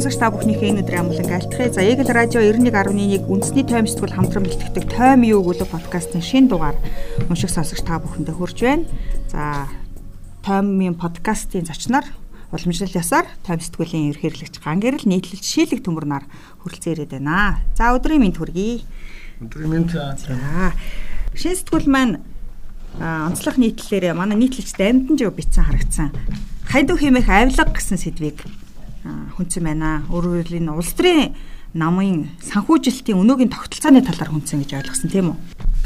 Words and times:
сонсогч 0.00 0.16
та 0.16 0.30
бүхнийхээ 0.32 0.70
энэ 0.72 0.80
өдрийн 0.80 1.02
амгалан 1.02 1.28
айлтгая. 1.28 1.68
За 1.68 1.84
Eagle 1.84 2.08
Radio 2.14 2.40
91.1 2.40 3.26
үндэсний 3.26 3.68
тойм 3.68 3.84
сэтгүүл 3.84 4.16
хамтран 4.16 4.48
бэлтгэдэг 4.48 4.86
тойм 4.86 5.28
юу 5.28 5.44
гүлэг 5.44 5.68
подкастын 5.68 6.24
шинэ 6.24 6.48
дугаар 6.48 6.78
унших 7.28 7.52
сонсогч 7.52 7.84
та 7.84 8.00
бүхэндээ 8.00 8.32
хүрж 8.32 8.58
байна. 8.64 8.88
За 9.28 9.68
тоймын 10.40 10.96
подкастын 10.96 11.68
зочноор 11.68 12.08
уламжлал 12.48 12.96
ясаар 12.96 13.26
тойм 13.44 13.60
сэтгүүлийн 13.60 14.14
ерхийлэгч 14.16 14.62
ган 14.62 14.80
гэрэл 14.80 15.04
нийтлэлч 15.04 15.44
шийлэг 15.44 15.84
төмөрнөр 15.84 16.24
хүрэлцэн 16.64 16.92
ирээд 16.96 17.20
байна. 17.20 17.60
За 17.76 17.92
өдрийн 17.92 18.24
мэнд 18.24 18.40
хүргэе. 18.40 18.80
Өдрийн 19.40 19.70
мэнд. 19.72 19.96
За 19.96 20.12
шинэ 21.32 21.56
сэтгүүл 21.56 21.88
маань 21.88 22.20
онцлог 23.00 23.56
нийтлэлээр 23.56 24.12
манай 24.12 24.36
нийтлэгч 24.36 24.76
дамднжиг 24.76 25.32
битсэн 25.32 25.64
харагдсан. 25.64 26.12
Хайдуу 26.68 27.00
хэмээх 27.00 27.24
авилга 27.24 27.72
гэсэн 27.72 27.96
сэдвийг 27.96 28.44
хүнцэн 29.40 29.64
байна. 29.64 30.04
Өөрөөр 30.12 30.44
хэлбэл 30.44 30.60
энэ 30.60 30.76
улс 30.76 30.92
төрийн 30.92 31.32
намын 31.72 32.28
санхүүжилтийн 32.44 33.16
өнөөгийн 33.16 33.48
тогтолцооны 33.48 34.04
талаар 34.04 34.28
хүнцэн 34.28 34.60
гэж 34.60 34.76
ойлгосон 34.76 35.08
тийм 35.08 35.32
үү? 35.32 35.36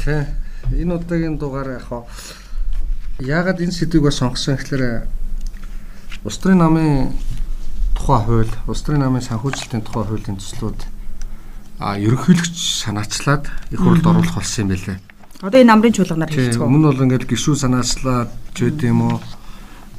Тий. 0.03 0.23
Энэ 0.75 0.99
удаагийн 0.99 1.39
дугаар 1.39 1.79
яг 1.79 1.87
яагаад 3.23 3.63
энэ 3.63 3.71
сэдвийг 3.71 4.11
бас 4.11 4.19
сонгосон 4.19 4.59
гэхээр 4.59 5.07
улс 6.27 6.37
төрийн 6.43 6.59
намын 6.59 7.15
тухай 7.95 8.19
хууль, 8.19 8.53
улс 8.67 8.81
төрийн 8.83 9.07
намын 9.07 9.23
санхүүжилтийн 9.23 9.85
тухай 9.85 10.03
хуулийн 10.03 10.35
төслүүд 10.41 10.94
а 11.79 11.97
ерөнхийлөгч 11.99 12.57
санаачлаад 12.85 13.51
их 13.71 13.79
хурлд 13.79 14.05
оруулах 14.05 14.35
болсон 14.35 14.63
юм 14.63 14.69
байлээ. 14.71 14.97
Одоо 15.41 15.59
энэ 15.59 15.71
намрын 15.71 15.93
чуулганаар 15.93 16.31
хэлцгөө. 16.31 16.67
Өмнө 16.67 16.87
бол 16.91 17.03
ингээд 17.05 17.27
гişүү 17.27 17.55
санаачлаад 17.59 18.29
ч 18.55 18.57
үгүй 18.71 18.87
юм 18.87 19.01
уу 19.03 19.19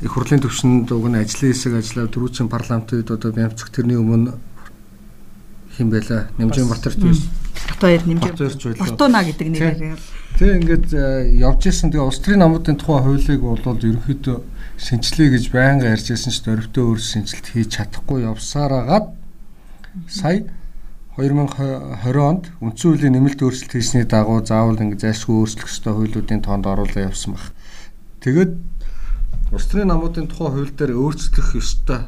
их 0.01 0.13
хурлын 0.13 0.41
төвшөнд 0.41 0.89
уг 0.93 1.07
нь 1.13 1.21
ажлын 1.21 1.53
хэсэг 1.53 1.73
ажиллаа 1.77 2.07
дөрүүчийн 2.09 2.49
парламентд 2.49 3.11
одоо 3.13 3.31
бямцх 3.33 3.69
тэрний 3.73 4.01
өмнө 4.01 4.33
хин 5.77 5.91
байла 5.93 6.29
Нэмжин 6.41 6.69
Батэрч 6.69 6.97
байсан. 7.01 7.29
Батбаяр 7.69 8.03
Нэмжин 8.09 8.35
Батуна 8.81 9.21
гэдэг 9.25 9.49
нэрээр. 9.53 10.01
Тэг 10.41 10.49
ингээд 10.61 10.89
э, 10.93 11.37
явж 11.41 11.69
исэн 11.69 11.93
тэгээ 11.93 12.09
улс 12.09 12.21
төрийн 12.21 12.45
намуудын 12.45 12.77
тухай 12.81 13.05
хуулийг 13.05 13.41
бол 13.41 13.61
ерөнхийдөө 13.61 14.37
шинжилээ 14.81 15.29
гэж 15.37 15.45
байнга 15.53 15.93
ярьж 15.93 16.13
байсан 16.13 16.33
ч 16.33 16.45
дөрөвтөө 16.45 16.85
өөр 16.85 17.01
шинжилт 17.01 17.47
хийж 17.53 17.69
чадахгүй 17.77 18.25
явсараагаад 18.29 19.07
сая 20.09 20.45
2020 21.17 22.20
онд 22.20 22.53
үндсэн 22.61 22.92
хуулийн 22.92 23.14
нэмэлт 23.17 23.41
өөрчлөлт 23.41 23.72
хийсний 23.72 24.05
дагуу 24.05 24.45
заавал 24.45 24.77
ингээд 24.77 25.00
зайлшгүй 25.00 25.36
өөрчлөх 25.41 25.69
ёстой 25.72 25.92
хуулиудын 25.97 26.45
тоонд 26.45 26.69
оруулаа 26.69 27.09
явсан 27.09 27.41
баг. 27.41 27.45
Тэгээд 28.20 28.53
Улс 29.53 29.67
төрийн 29.70 29.89
намуудын 29.89 30.28
тухай 30.28 30.53
хууль 30.53 30.77
дээр 30.77 30.92
өөрчлөх 30.92 31.56
ёстой 31.56 32.05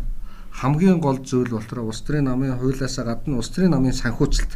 хамгийн 0.60 0.98
гол 0.98 1.18
зүйл 1.22 1.54
болохоор 1.54 1.88
улс 1.88 2.02
төрийн 2.02 2.26
намын 2.26 2.58
хуулиасаа 2.58 3.04
гадна 3.06 3.38
улс 3.38 3.48
төрийн 3.54 3.72
намын 3.72 3.94
санхүүжилт. 3.94 4.52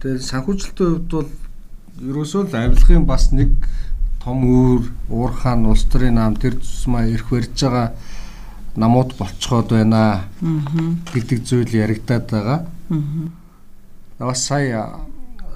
Тэгээд 0.00 0.24
санхүүжилтийн 0.24 0.88
хувьд 0.96 1.10
бол 1.12 1.30
ерөөсөө 2.08 2.42
л 2.48 2.56
авилгын 2.56 3.04
бас 3.04 3.30
нэг 3.36 3.52
том 4.24 4.48
үүр 4.48 4.88
уурхаан 5.12 5.68
улс 5.68 5.84
төрийн 5.92 6.16
нам 6.16 6.40
тэр 6.40 6.56
тусмаа 6.56 7.04
ирэх 7.04 7.28
барьж 7.28 7.52
байгаа 7.60 7.92
намууд 8.76 9.14
болцоход 9.18 9.70
байна 9.72 10.24
гэдэг 11.14 11.38
зүйл 11.44 11.72
яригадаад 11.72 12.30
байгаа. 12.30 12.60
Аа. 12.90 12.98
Бас 14.18 14.46
сая 14.46 15.06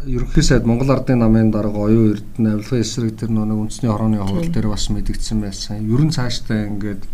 ерөнхий 0.06 0.42
сайд 0.42 0.66
Монгол 0.66 0.91
Ардын 0.91 1.18
намын 1.18 1.50
дарга 1.50 1.86
оюун 1.86 2.12
эрдэнэ 2.14 2.52
авилгын 2.55 2.80
эсрэг 2.80 3.16
тэр 3.16 3.30
нэг 3.30 3.58
үндэсний 3.58 3.90
хорооны 3.90 4.18
хууль 4.18 4.50
дээр 4.50 4.68
бас 4.68 4.88
мэдгдсэн 4.90 5.40
байсан. 5.40 5.83
Ерөн 5.86 6.10
цаашдаа 6.10 6.66
ингээд 6.66 7.06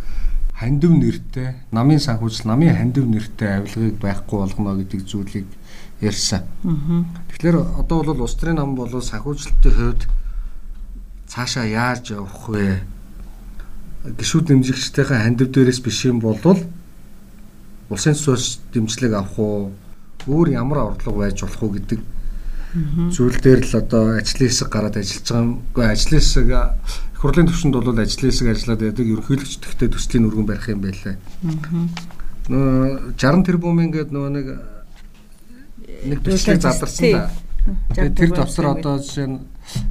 хандив 0.58 0.92
нэртэй 0.92 1.54
намын 1.70 2.00
санхүүжил 2.00 2.48
намын 2.48 2.74
хандив 2.74 3.06
нэртэй 3.06 3.60
авилгыг 3.60 4.00
байхгүй 4.00 4.38
болгоно 4.38 4.76
гэдэг 4.80 5.04
зүйлийг 5.06 5.46
ярьсан. 6.00 6.42
Тэгэхээр 7.28 7.56
одоо 7.78 8.02
бол 8.02 8.22
улс 8.24 8.34
төрийн 8.34 8.56
нам 8.56 8.74
бол 8.74 8.88
санхүүжилтийн 8.88 9.74
хувьд 9.74 10.02
цаашаа 11.28 11.64
яаж 11.64 12.10
явах 12.10 12.48
вэ? 12.48 12.80
Гишүүд 14.16 14.46
дэмжигчдийнхээ 14.48 15.20
хандив 15.20 15.48
дээрээс 15.52 15.80
биш 15.84 16.06
юм 16.08 16.20
бол 16.24 16.38
улсын 17.90 18.14
цус 18.14 18.60
дэмжлэг 18.72 19.12
авах 19.12 19.38
уу? 19.38 19.72
Өөр 20.28 20.56
ямар 20.56 20.96
орлого 20.96 21.24
байж 21.24 21.42
болох 21.42 21.62
уу 21.62 21.76
гэдэг 21.76 22.00
зүйл 23.12 23.38
дээр 23.40 23.64
л 23.64 23.74
одоо 23.80 24.20
ажлын 24.20 24.48
хэсэг 24.48 24.68
гараад 24.68 24.96
ажиллаж 25.00 25.24
байгаа 25.24 25.44
юм. 25.44 25.52
Гэхдээ 25.72 25.92
ажлын 25.92 26.20
хэсэг 26.20 26.48
их 26.52 27.20
хурлын 27.20 27.48
төвшөнд 27.48 27.74
бол 27.74 27.98
ажлын 27.98 28.28
хэсэг 28.28 28.48
ажиллаад 28.52 28.80
байдаг. 28.84 29.06
Ерөнхийлөгч 29.08 29.54
тэгтээ 29.64 29.88
төслийн 29.88 30.28
өргөн 30.28 30.46
барих 30.46 30.68
юм 30.68 30.80
байлаа. 30.84 31.16
Нөө 32.48 33.16
60 33.16 33.44
тэрбум 33.48 33.80
ингээд 33.88 34.12
нөгөө 34.12 34.32
нэг 34.36 34.46
нэг 36.12 36.18
төслийг 36.24 36.60
задарсан 36.60 37.08
да. 37.12 37.32
Тэр 37.96 38.30
давсар 38.36 38.72
одоо 38.72 39.00
жишээ 39.00 39.28
нь 39.32 39.40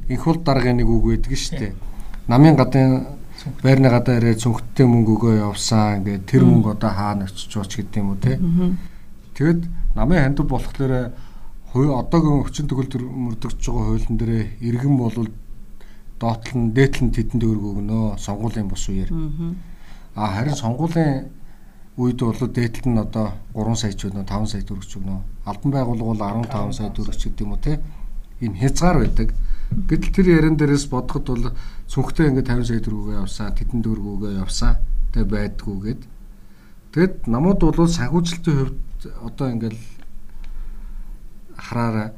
инх 0.06 0.22
хул 0.22 0.38
даргын 0.38 0.78
нэг 0.78 0.86
үг 0.86 1.04
байдаг 1.18 1.34
шүү 1.34 1.58
дээ. 1.58 1.72
Намын 2.30 2.54
гадын 2.54 3.17
байрны 3.62 3.88
гадаа 3.90 4.18
ирээ 4.18 4.36
цүнхттэй 4.42 4.86
мөнгө 4.86 5.12
өгөө 5.16 5.34
явсан 5.48 6.02
ингээд 6.02 6.26
тэр 6.26 6.42
мөнгө 6.44 6.76
одоо 6.76 6.90
хаана 6.90 7.24
очиж 7.24 7.48
чууч 7.52 7.76
гэдэг 7.76 8.00
юм 8.00 8.10
уу 8.12 8.20
те. 8.22 8.38
Тэгэд 9.34 9.60
намын 9.94 10.22
хандив 10.22 10.46
болохоор 10.48 11.12
одоогийн 11.74 12.40
өвчин 12.42 12.66
төгөлдөр 12.68 13.02
мөрдөгч 13.04 13.60
байгаа 13.60 13.84
хуулийн 13.92 14.16
дээрээ 14.18 14.44
иргэн 14.68 14.96
болвол 14.96 15.30
доотлол 16.20 16.58
нь 16.58 16.72
дээтлэн 16.74 17.10
тэдэнд 17.14 17.42
өрг 17.44 17.64
өгнө 17.70 18.18
сонгуулийн 18.18 18.68
бус 18.68 18.88
үеэр. 18.88 19.10
А 20.14 20.34
харин 20.34 20.56
сонгуулийн 20.56 21.30
үед 21.98 22.18
бол 22.22 22.34
дээтлэл 22.34 22.90
нь 22.90 22.98
одоо 22.98 23.34
3 23.54 23.74
сая 23.76 23.92
ч 23.92 24.06
өгнө 24.06 24.26
5 24.26 24.46
сая 24.50 24.62
төгрөг 24.62 24.86
ч 24.86 24.98
өгнө. 24.98 25.22
Албан 25.44 25.70
байгууллага 25.72 26.10
бол 26.10 26.22
15 26.46 26.72
сая 26.72 26.90
төгрөг 26.90 27.16
ч 27.18 27.22
гэдэг 27.28 27.44
юм 27.46 27.52
уу 27.52 27.62
те. 27.62 27.78
Ийм 28.40 28.54
хязгаар 28.54 28.98
байдаг. 29.02 29.34
Гэтэл 29.68 30.14
тэр 30.14 30.26
яран 30.40 30.56
дээрээс 30.56 30.88
бодоход 30.88 31.26
бол 31.28 31.44
цүнхтэй 31.88 32.32
ингээд 32.32 32.48
50 32.48 32.64
сая 32.64 32.80
төгрөгөө 32.80 33.20
явсан, 33.20 33.52
тэдэнд 33.52 33.84
өргөөгөө 33.84 34.32
явсан. 34.40 34.80
Тэг 35.12 35.28
байдгүйгээд. 35.28 36.02
Тэгэд 36.92 37.14
намууд 37.28 37.60
бол 37.60 37.88
санхүүжилтийн 37.88 38.56
хувьд 38.56 38.78
одоо 39.24 39.46
ингээд 39.52 39.76
хараарай. 41.56 42.12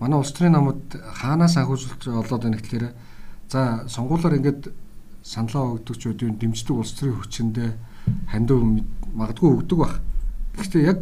Манай 0.00 0.18
улс 0.18 0.32
төрийн 0.34 0.58
намууд 0.58 0.82
хаанаас 0.98 1.56
агуулж 1.56 1.86
олоод 2.06 2.42
байна 2.42 2.58
гэхээр 2.58 2.90
за 3.48 3.86
сонгуулиар 3.86 4.38
ингээд 4.38 4.72
саналаа 5.22 5.78
өгдөг 5.78 5.96
ч 5.96 6.10
үгүй 6.10 6.34
дэмждэг 6.36 6.74
улс 6.74 6.92
төрийн 6.98 7.18
хүчиндээ 7.22 7.70
хандив 8.34 8.60
магадгүй 9.14 9.50
өгдөг 9.62 9.78
баг. 9.78 9.94
Гэхдээ 10.58 10.82
яг 10.84 10.98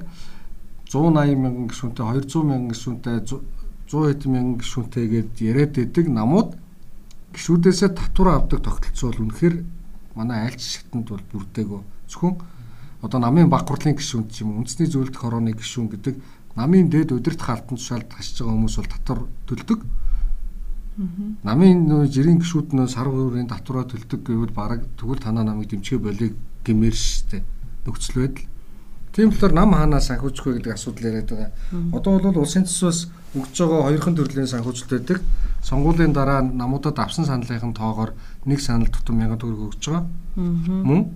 180 0.87 1.41
мянган 1.41 1.67
гишүүнтэй 1.73 2.05
200 2.05 2.45
мянган 2.45 2.71
гишүүнтэй 2.71 3.17
100 3.93 4.17
хэдэн 4.17 4.33
мянган 4.33 4.57
гишүүнтэй 4.65 5.07
гээд 5.13 5.33
яриад 5.45 5.73
байдаг 5.77 6.07
намууд 6.09 6.51
гишүүдээсээ 7.37 7.91
татвар 7.93 8.41
авдаг 8.41 8.65
тогтолцоо 8.65 9.13
бол 9.13 9.23
үнэхээр 9.29 9.57
манай 10.17 10.49
айлч 10.49 10.65
шигтэнд 10.65 11.13
бол 11.13 11.25
бүрдээгөө 11.29 11.81
зөвхөн 12.09 12.35
одоо 13.05 13.21
намын 13.21 13.53
баг 13.53 13.69
хурлын 13.69 13.97
гишүүн 14.01 14.33
ч 14.33 14.49
юм 14.49 14.57
үндэсний 14.57 14.89
зөвлөлт 14.89 15.17
хорооны 15.21 15.53
гишүүн 15.53 15.93
гэдэг 15.93 16.15
намын 16.57 16.89
дээд 16.89 17.13
удирдах 17.13 17.51
албан 17.51 17.77
тушаалд 17.77 18.13
хашиж 18.13 18.41
байгаа 18.41 18.55
хүмүүс 18.57 18.77
бол 18.77 18.93
татвар 18.93 19.21
төлдөг. 19.49 19.81
Намын 21.43 21.89
нөө 21.89 22.07
жирийн 22.13 22.39
гişүүд 22.39 22.77
нөө 22.77 22.89
сар 22.93 23.09
бүрийн 23.09 23.49
татвараа 23.49 23.89
төлдөг 23.89 24.21
гэвэл 24.23 24.53
бараг 24.53 24.85
тэгвэл 25.01 25.25
танаа 25.25 25.45
намыг 25.45 25.73
дэмжихэ 25.73 25.99
болыг 25.99 26.37
гэмээр 26.65 26.95
штэ 26.95 27.41
нөхцөл 27.89 28.21
байдал. 28.23 28.47
Тийм 29.13 29.29
болохоор 29.29 29.53
нам 29.53 29.73
хаанаа 29.77 30.01
санхүүжих 30.01 30.47
вэ 30.47 30.53
гэдэг 30.57 30.73
асуудал 30.73 31.05
яриад 31.05 31.29
байгаа. 31.29 31.51
Одоо 31.93 32.17
бол 32.17 32.41
улсын 32.41 32.65
төсвөөс 32.65 33.01
өгж 33.37 33.57
байгаа 33.61 33.85
хоёрхан 33.93 34.17
төрлийн 34.17 34.49
санхүүжилт 34.49 34.89
байдаг. 34.89 35.21
Сонгуулийн 35.61 36.17
дараа 36.17 36.41
намуудад 36.41 36.97
авсан 36.97 37.29
саналын 37.29 37.77
тоогоор 37.77 38.17
нэг 38.49 38.61
санал 38.65 38.89
дотор 38.89 39.13
1000 39.13 39.37
төгрөг 39.37 39.69
өгж 39.69 39.85
байгаа. 39.85 40.09
Мөн 40.37 41.13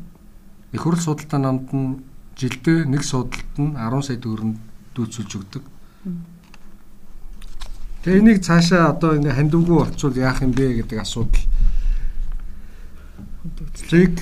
их 0.76 0.82
хурл 0.84 1.00
судалтай 1.00 1.40
намд 1.40 1.72
нь 1.72 2.04
жилдээ 2.36 2.84
нэг 2.84 3.00
судалт 3.00 3.56
нь 3.56 3.72
10 3.80 4.04
сая 4.04 4.20
төгрөнд 4.20 4.60
дүүцүүлж 4.92 5.32
өгдөг. 5.40 5.64
Тэгээ 8.04 8.20
энийг 8.20 8.44
цаашаа 8.44 8.92
одоо 8.92 9.16
ингээ 9.16 9.40
хандивгүй 9.40 9.76
болцвол 9.80 10.20
яах 10.20 10.44
юм 10.44 10.52
бэ 10.52 10.84
гэдэг 10.84 11.00
асуудал. 11.00 11.42
Зэг 13.88 14.20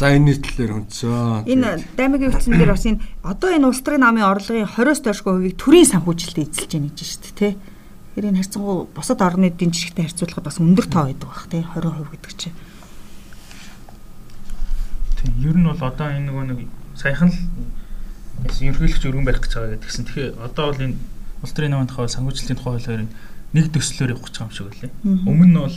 За 0.00 0.08
энэ 0.16 0.32
нийтлэлээр 0.32 0.72
хүнцөө. 0.72 1.44
Энэ 1.44 1.84
даймагийн 1.92 2.32
өвчин 2.32 2.56
дээр 2.56 2.72
бас 2.72 2.88
энэ 2.88 3.04
одоо 3.20 3.52
энэ 3.52 3.68
улс 3.68 3.84
төрийн 3.84 4.00
намын 4.00 4.24
орлогын 4.24 4.64
20-оос 4.64 5.04
доошгүй 5.04 5.32
хувийг 5.36 5.60
төрийн 5.60 5.92
санхүүжилтэд 5.92 6.48
эзэлж 6.48 6.72
байна 6.72 6.88
гэж 6.88 7.00
шүү 7.04 7.20
дээ, 7.20 7.36
тий. 7.36 7.52
Тэгэхээр 8.16 8.28
энэ 8.32 8.40
харьцангуй 8.40 8.76
бусад 8.96 9.20
орны 9.20 9.52
эдийн 9.52 9.76
засгтай 9.76 10.08
харьцуулахад 10.08 10.48
бас 10.48 10.56
өндөр 10.56 10.86
тоо 10.88 11.04
байдаг 11.04 11.28
бах 11.28 11.44
тий 11.52 11.60
20% 11.60 12.16
гэдэг 12.16 12.32
чинь. 12.32 12.56
Тийм 15.20 15.32
ер 15.44 15.56
нь 15.60 15.68
бол 15.68 15.84
одоо 15.84 16.08
энэ 16.08 16.26
нөгөө 16.32 16.44
нэг 16.48 16.58
саяхан 16.96 17.30
ерхийлэгч 18.56 19.04
өргөн 19.04 19.28
барих 19.28 19.44
гэж 19.44 19.52
байгаа 19.52 19.76
гэдгсэн. 19.84 20.04
Тэгэхээр 20.08 20.32
одоо 20.40 20.64
бол 20.72 20.80
энэ 20.80 20.96
улс 21.44 21.52
төрийн 21.52 21.76
намын 21.76 21.92
тухай 21.92 22.08
санхүүжилтийн 22.08 22.56
тухай 22.56 22.80
хоёрын 22.80 23.12
нэг 23.52 23.68
төслөөр 23.68 24.16
явах 24.16 24.32
гэж 24.32 24.36
байгаа 24.40 24.48
юм 24.48 24.56
шиг 24.56 24.68
үлээ. 24.72 24.92
Өмнө 25.28 25.48
нь 25.52 25.60
бол 25.60 25.76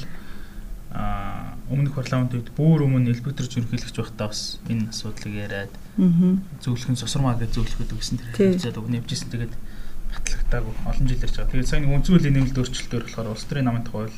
аа 0.93 1.57
өмнөх 1.73 1.97
парламент 1.97 2.33
үед 2.37 2.49
бүр 2.53 2.85
өмнө 2.85 3.09
элбэгдэрж 3.13 3.57
ерөнхийлөгч 3.57 3.97
байхдаа 3.97 4.29
бас 4.29 4.61
энэ 4.69 4.93
асуудлыг 4.93 5.33
яриад 5.33 5.73
зөвлөхөн 6.61 6.99
сосрмаа 7.01 7.33
гэж 7.39 7.57
зөвлөхөд 7.57 7.93
өгсөн 7.97 8.21
тэр 8.21 8.53
хэлцээд 8.57 8.77
өг 8.77 8.87
нэвжсэн 8.93 9.29
тэгээд 9.33 9.53
батлагдаагүй 10.13 10.73
олон 10.85 11.07
жил 11.09 11.23
ярьж 11.25 11.35
байгаа. 11.37 11.51
Тэгээд 11.51 11.71
сайн 11.71 11.89
үнцүүлийн 11.89 12.33
нэмэлт 12.37 12.59
өөрчлөлтөөр 12.61 13.03
болохоор 13.09 13.33
улс 13.33 13.45
төрийн 13.49 13.65
намын 13.65 13.85
тухай 13.87 14.09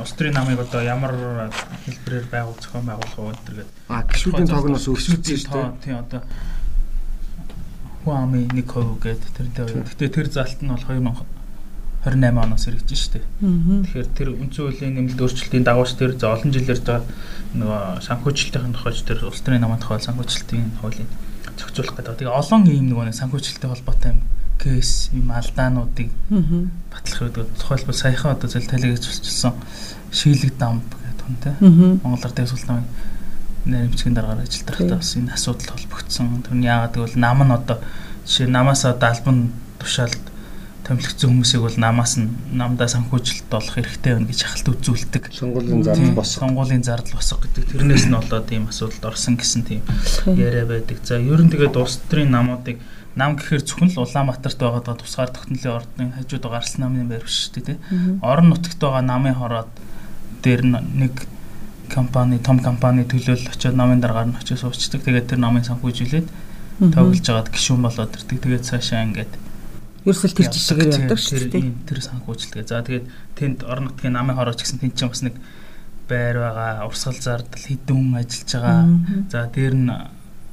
улс 0.00 0.12
төрийн 0.16 0.36
намыг 0.38 0.58
одоо 0.64 0.80
ямар 0.80 1.12
хэлбэрээр 1.84 2.26
байгуул 2.32 2.56
зохион 2.56 2.88
байгуулах 2.88 3.20
вэ 3.20 3.36
гэдэг. 3.52 3.68
А 3.92 4.02
гişүүдийн 4.08 4.48
тоог 4.48 4.66
нь 4.72 4.76
бас 4.80 4.88
өөрчлөгдсөн 4.88 5.38
шүү 5.44 5.52
дээ. 5.52 5.68
Тийм 5.84 5.96
одоо 6.00 6.22
Хуами 8.04 8.44
нэг 8.52 8.68
хувь 8.68 9.00
гэдэг 9.00 9.30
тэрнтэй 9.36 9.64
хоёр. 9.64 9.88
Гэтэ 9.88 10.08
тэр 10.08 10.28
залт 10.28 10.60
нь 10.60 10.72
бол 10.72 10.84
2028 12.04 12.44
оноос 12.44 12.64
хэрэгжиж 12.68 13.00
штэ. 13.00 13.20
Тэгэхээр 13.40 14.08
тэр 14.12 14.28
үндсэн 14.36 14.62
хуулийн 14.68 14.94
нэмэлт 14.94 15.20
өөрчлөлтийн 15.24 15.64
дагууч 15.64 15.90
тэр 15.96 16.12
олон 16.20 16.52
жилээр 16.52 16.80
за 16.84 17.00
нөгөө 17.56 18.04
санхүүжилтийн 18.04 18.76
тухайч 18.76 18.98
тэр 19.08 19.24
улс 19.24 19.40
төрийн 19.40 19.64
намын 19.64 19.80
тухай 19.80 20.04
санхүүжилтийн 20.04 20.84
хуулийн 20.84 21.08
зохицуулах 21.56 21.96
гэдэг. 21.96 22.18
Тэгээ 22.20 22.36
олон 22.36 22.62
ийм 22.68 22.86
нөгөө 22.92 23.08
санхүүжилтийн 23.16 23.72
холбоотой 23.72 24.12
юм 24.12 24.20
кейс 24.60 25.10
юм 25.16 25.30
алдаануудыг 25.32 26.10
батлах 26.92 27.20
гэдэг. 27.32 27.46
Тухайлбал 27.56 27.96
саяхан 27.96 28.36
одоо 28.36 28.48
зэл 28.52 28.68
талигч 28.68 29.04
болчихсон 29.06 29.54
шийлэг 30.12 30.52
дамп 30.58 30.84
гэдэг 30.84 31.24
хүн 31.24 31.36
те. 31.40 31.52
Монголоор 32.04 32.32
дэв 32.36 32.48
султан 32.48 32.84
нэрмцгийн 33.64 34.14
дараагаар 34.14 34.44
ажилладаг 34.44 34.76
та 34.76 34.96
бас 35.00 35.16
энэ 35.16 35.32
асуудал 35.32 35.72
холбогдсон. 35.72 36.44
Тэрний 36.44 36.68
яагаад 36.68 36.94
гэвэл 36.94 37.16
нам 37.16 37.38
нь 37.42 37.54
одоо 37.54 37.78
жишээ 38.26 38.48
намаас 38.48 38.84
одоо 38.84 39.08
албан 39.08 39.52
тушаалд 39.78 40.13
томилогдсон 40.84 41.30
хүмүүсийг 41.32 41.62
бол 41.64 41.78
намаас 41.80 42.14
нь 42.20 42.28
намдаа 42.52 42.88
санхүүжилт 42.92 43.48
болох 43.48 43.72
хэрэгтэй 43.72 44.12
байна 44.20 44.28
гэж 44.28 44.40
ахалт 44.44 44.68
үзүүлдэг. 44.68 45.24
Сонгуулийн 45.32 45.82
зардал 45.82 46.12
босго. 46.12 46.40
Сонгуулийн 46.44 46.84
зардал 46.84 47.16
босго 47.16 47.40
гэдэг. 47.40 47.64
Тэрнээс 47.72 48.04
нь 48.04 48.16
болоод 48.16 48.48
ийм 48.52 48.68
асуудалд 48.68 49.04
орсон 49.08 49.40
гэсэн 49.40 49.62
тийм 49.64 49.82
яриа 50.36 50.68
байдаг. 50.68 51.00
За 51.00 51.16
ер 51.16 51.40
нь 51.40 51.48
тэгээд 51.48 51.80
улс 51.80 52.04
төрийн 52.04 52.36
намуудыг 52.36 52.84
нам 53.16 53.38
гэхээр 53.38 53.62
зөвхөн 53.64 53.90
л 53.94 54.04
Улаанбаатарт 54.04 54.58
байгаа 54.58 54.96
тусгаар 54.98 55.30
тогтнолын 55.32 55.76
ордны 55.78 56.04
хажууд 56.18 56.44
гарсан 56.50 56.80
намын 56.84 57.08
байр 57.08 57.24
биш 57.24 57.48
шүү 57.48 57.62
дээ. 57.62 57.78
Орон 58.20 58.50
нутагт 58.50 58.80
байгаа 58.82 59.02
намын 59.06 59.38
хороод 59.38 59.70
дээр 60.42 60.62
нэг 60.68 61.14
компани 61.88 62.42
том 62.42 62.58
компани 62.58 63.06
төлөөл 63.06 63.48
очиод 63.54 63.78
намын 63.78 64.02
дараагаар 64.02 64.34
нь 64.34 64.36
очиж 64.36 64.60
суучдаг. 64.60 65.06
Тэгээд 65.06 65.30
тэр 65.30 65.40
намын 65.40 65.62
санхүүжүүлээд 65.62 66.28
тоглож 66.90 67.22
байгаад 67.22 67.48
гişүүн 67.54 67.82
болоод 67.86 68.16
ирдэг. 68.18 68.38
Тэгээд 68.42 68.66
цаашаа 68.66 69.06
ингээд 69.06 69.32
ерөөсөл 70.04 70.36
тэр 70.36 70.52
жишгээр 70.52 70.92
явдаг 70.92 71.20
шүү 71.20 71.48
дээ. 71.48 71.72
Тэр 71.88 72.00
санхүүжилдэг. 72.04 72.68
За 72.68 72.84
тэгээд 72.84 73.08
тэнд 73.40 73.58
орон 73.64 73.88
нутгийн 73.88 74.12
намын 74.12 74.36
хорооч 74.36 74.60
гэсэн 74.60 74.80
тэнд 74.84 74.94
чинь 75.00 75.08
бас 75.08 75.24
нэг 75.24 75.36
байр 76.08 76.36
байгаа, 76.44 76.84
урсгал 76.84 77.16
зардал 77.16 77.64
хэдэн 77.64 77.96
хүн 77.96 78.20
ажиллаж 78.20 78.50
байгаа. 78.52 78.84
За 79.32 79.48
дээр 79.48 79.74
нь 79.74 79.88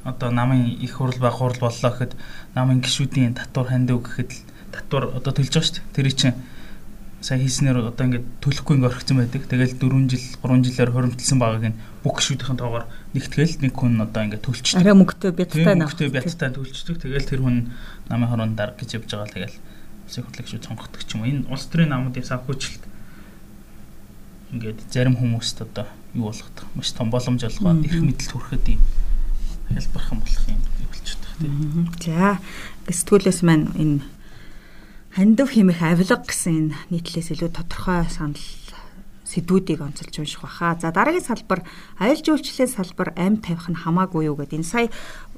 одоо 0.08 0.30
намын 0.32 0.72
их 0.80 0.96
хурл 0.96 1.18
баг 1.20 1.36
хурл 1.36 1.60
боллоо 1.60 1.90
гэхэд 1.92 2.16
намын 2.56 2.80
гişүүдийн 2.80 3.36
татвар 3.36 3.68
хандив 3.68 4.00
гэхэд 4.00 4.32
татвар 4.72 5.12
одоо 5.12 5.32
төлж 5.36 5.52
байгаа 5.52 5.68
шүү 5.68 5.76
дээ. 5.84 5.94
Тэр 5.94 6.08
чинь 6.16 6.36
сая 7.20 7.38
хийснээр 7.38 7.92
одоо 7.92 8.04
ингээд 8.08 8.26
төлөхгүй 8.40 8.74
ингээд 8.80 8.90
орхисон 8.90 9.20
байдаг. 9.20 9.42
Тэгэл 9.46 9.76
4 9.76 10.08
жил 10.10 10.24
3 10.40 10.64
жилээр 10.64 10.90
хуримтлсан 10.90 11.38
байгааг 11.38 11.64
нь 11.70 11.78
бүх 12.02 12.18
гişүүдийн 12.18 12.58
тоогоор 12.58 12.86
нэгтгэл 13.14 13.62
нэг 13.62 13.72
хүн 13.78 14.02
одоо 14.02 14.22
ингээд 14.26 14.42
төлчдөг. 14.42 14.82
Арай 14.82 14.94
мөнгөтэй 14.98 15.32
бядтай 15.32 15.74
нах. 15.78 15.94
Мөнгөтэй 15.94 16.10
бядтай 16.10 16.50
төлчдөг. 16.50 16.96
Тэгэл 16.98 17.30
тэр 17.30 17.40
хүн 17.46 17.70
намын 18.10 18.28
хорон 18.28 18.54
дарга 18.58 18.82
гэж 18.82 18.98
явж 18.98 19.10
байгаа. 19.14 19.30
Тэгэл 19.30 19.56
улсын 20.06 20.24
хурлын 20.26 20.46
гişүүд 20.46 20.66
сонгогддог 20.66 21.02
ч 21.06 21.10
юм 21.14 21.22
уу. 21.22 21.30
Энэ 21.30 21.46
улс 21.46 21.66
төрийн 21.70 21.94
намуудын 21.94 22.26
санхүүжилт 22.26 22.82
ингээд 24.52 24.78
зарим 24.90 25.16
хүмүүст 25.16 25.62
одоо 25.64 25.86
юу 26.12 26.28
болгох 26.28 26.50
маш 26.74 26.90
том 26.92 27.08
боломж 27.08 27.40
олгоод 27.40 27.86
их 27.86 27.96
мэдл 27.96 28.36
хүрэхэд 28.36 28.66
юм 28.76 28.82
хэлбэрхэн 29.72 30.18
болох 30.20 30.44
юм 30.50 30.60
болчихдог 30.90 31.32
тийм. 31.40 31.88
За 32.02 32.36
сэтгүүлээс 32.90 33.40
маань 33.46 33.72
энэ 33.80 34.04
хандив 35.16 35.48
хэмэх 35.56 35.80
авилга 35.80 36.20
гэсэн 36.20 36.52
энэ 36.52 36.76
нийтлээс 36.92 37.32
илүү 37.32 37.50
тодорхой 37.56 38.04
санал 38.12 38.36
сэдвүүдийг 39.32 39.80
онцолж 39.80 40.12
унших 40.12 40.44
баха. 40.44 40.76
За 40.76 40.92
дараагийн 40.92 41.24
салбар 41.24 41.64
аялал 41.96 42.20
жуулчлалын 42.20 42.68
салбар 42.68 43.16
амь 43.16 43.40
тавих 43.40 43.72
нь 43.72 43.80
хамаагүй 43.80 44.28
юу 44.28 44.36
гэдэг. 44.36 44.60
Энэ 44.60 44.68
сая 44.68 44.88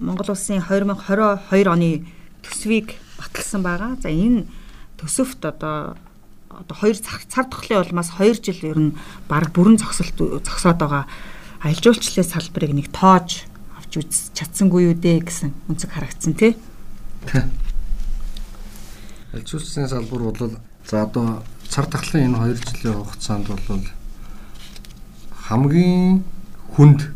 Монгол 0.02 0.34
улсын 0.34 0.58
2022 0.58 1.70
оны 1.70 2.02
төсвийг 2.42 2.98
баталсан 3.22 3.62
байгаа. 3.62 3.94
За 4.02 4.10
энэ 4.10 4.50
төсөвт 4.98 5.46
одоо 5.46 5.94
одоо 6.50 6.76
хоёр 6.76 6.98
цар 6.98 7.46
тухлын 7.46 7.82
улмаас 7.86 8.10
2 8.18 8.42
жил 8.42 8.60
ер 8.66 8.78
нь 8.78 8.96
баг 9.30 9.54
бүрэн 9.54 9.78
зогсолт 9.78 10.18
зогсоод 10.18 10.78
байгаа 10.78 11.06
аялал 11.62 11.82
жуулчлалын 11.82 12.28
салбарыг 12.28 12.72
нэг 12.74 12.88
тоож 12.92 13.48
авч 13.78 13.92
үз 13.96 14.30
чадсангүй 14.36 14.92
юу 14.92 14.94
дээ 14.94 15.24
гэсэн 15.24 15.50
үнцэг 15.70 15.90
харагдсан 15.96 16.34
тий. 16.36 16.52
Альжуулсан 19.32 19.88
салбар 19.88 20.22
бол 20.28 20.52
за 20.86 21.02
одоо 21.02 21.42
цар 21.74 21.90
тахлын 21.90 22.30
энэ 22.30 22.54
2 22.54 22.70
жилийн 22.70 23.02
хугацаанд 23.02 23.46
бол 23.50 23.82
хамгийн 25.50 26.22
хүнд 26.78 27.10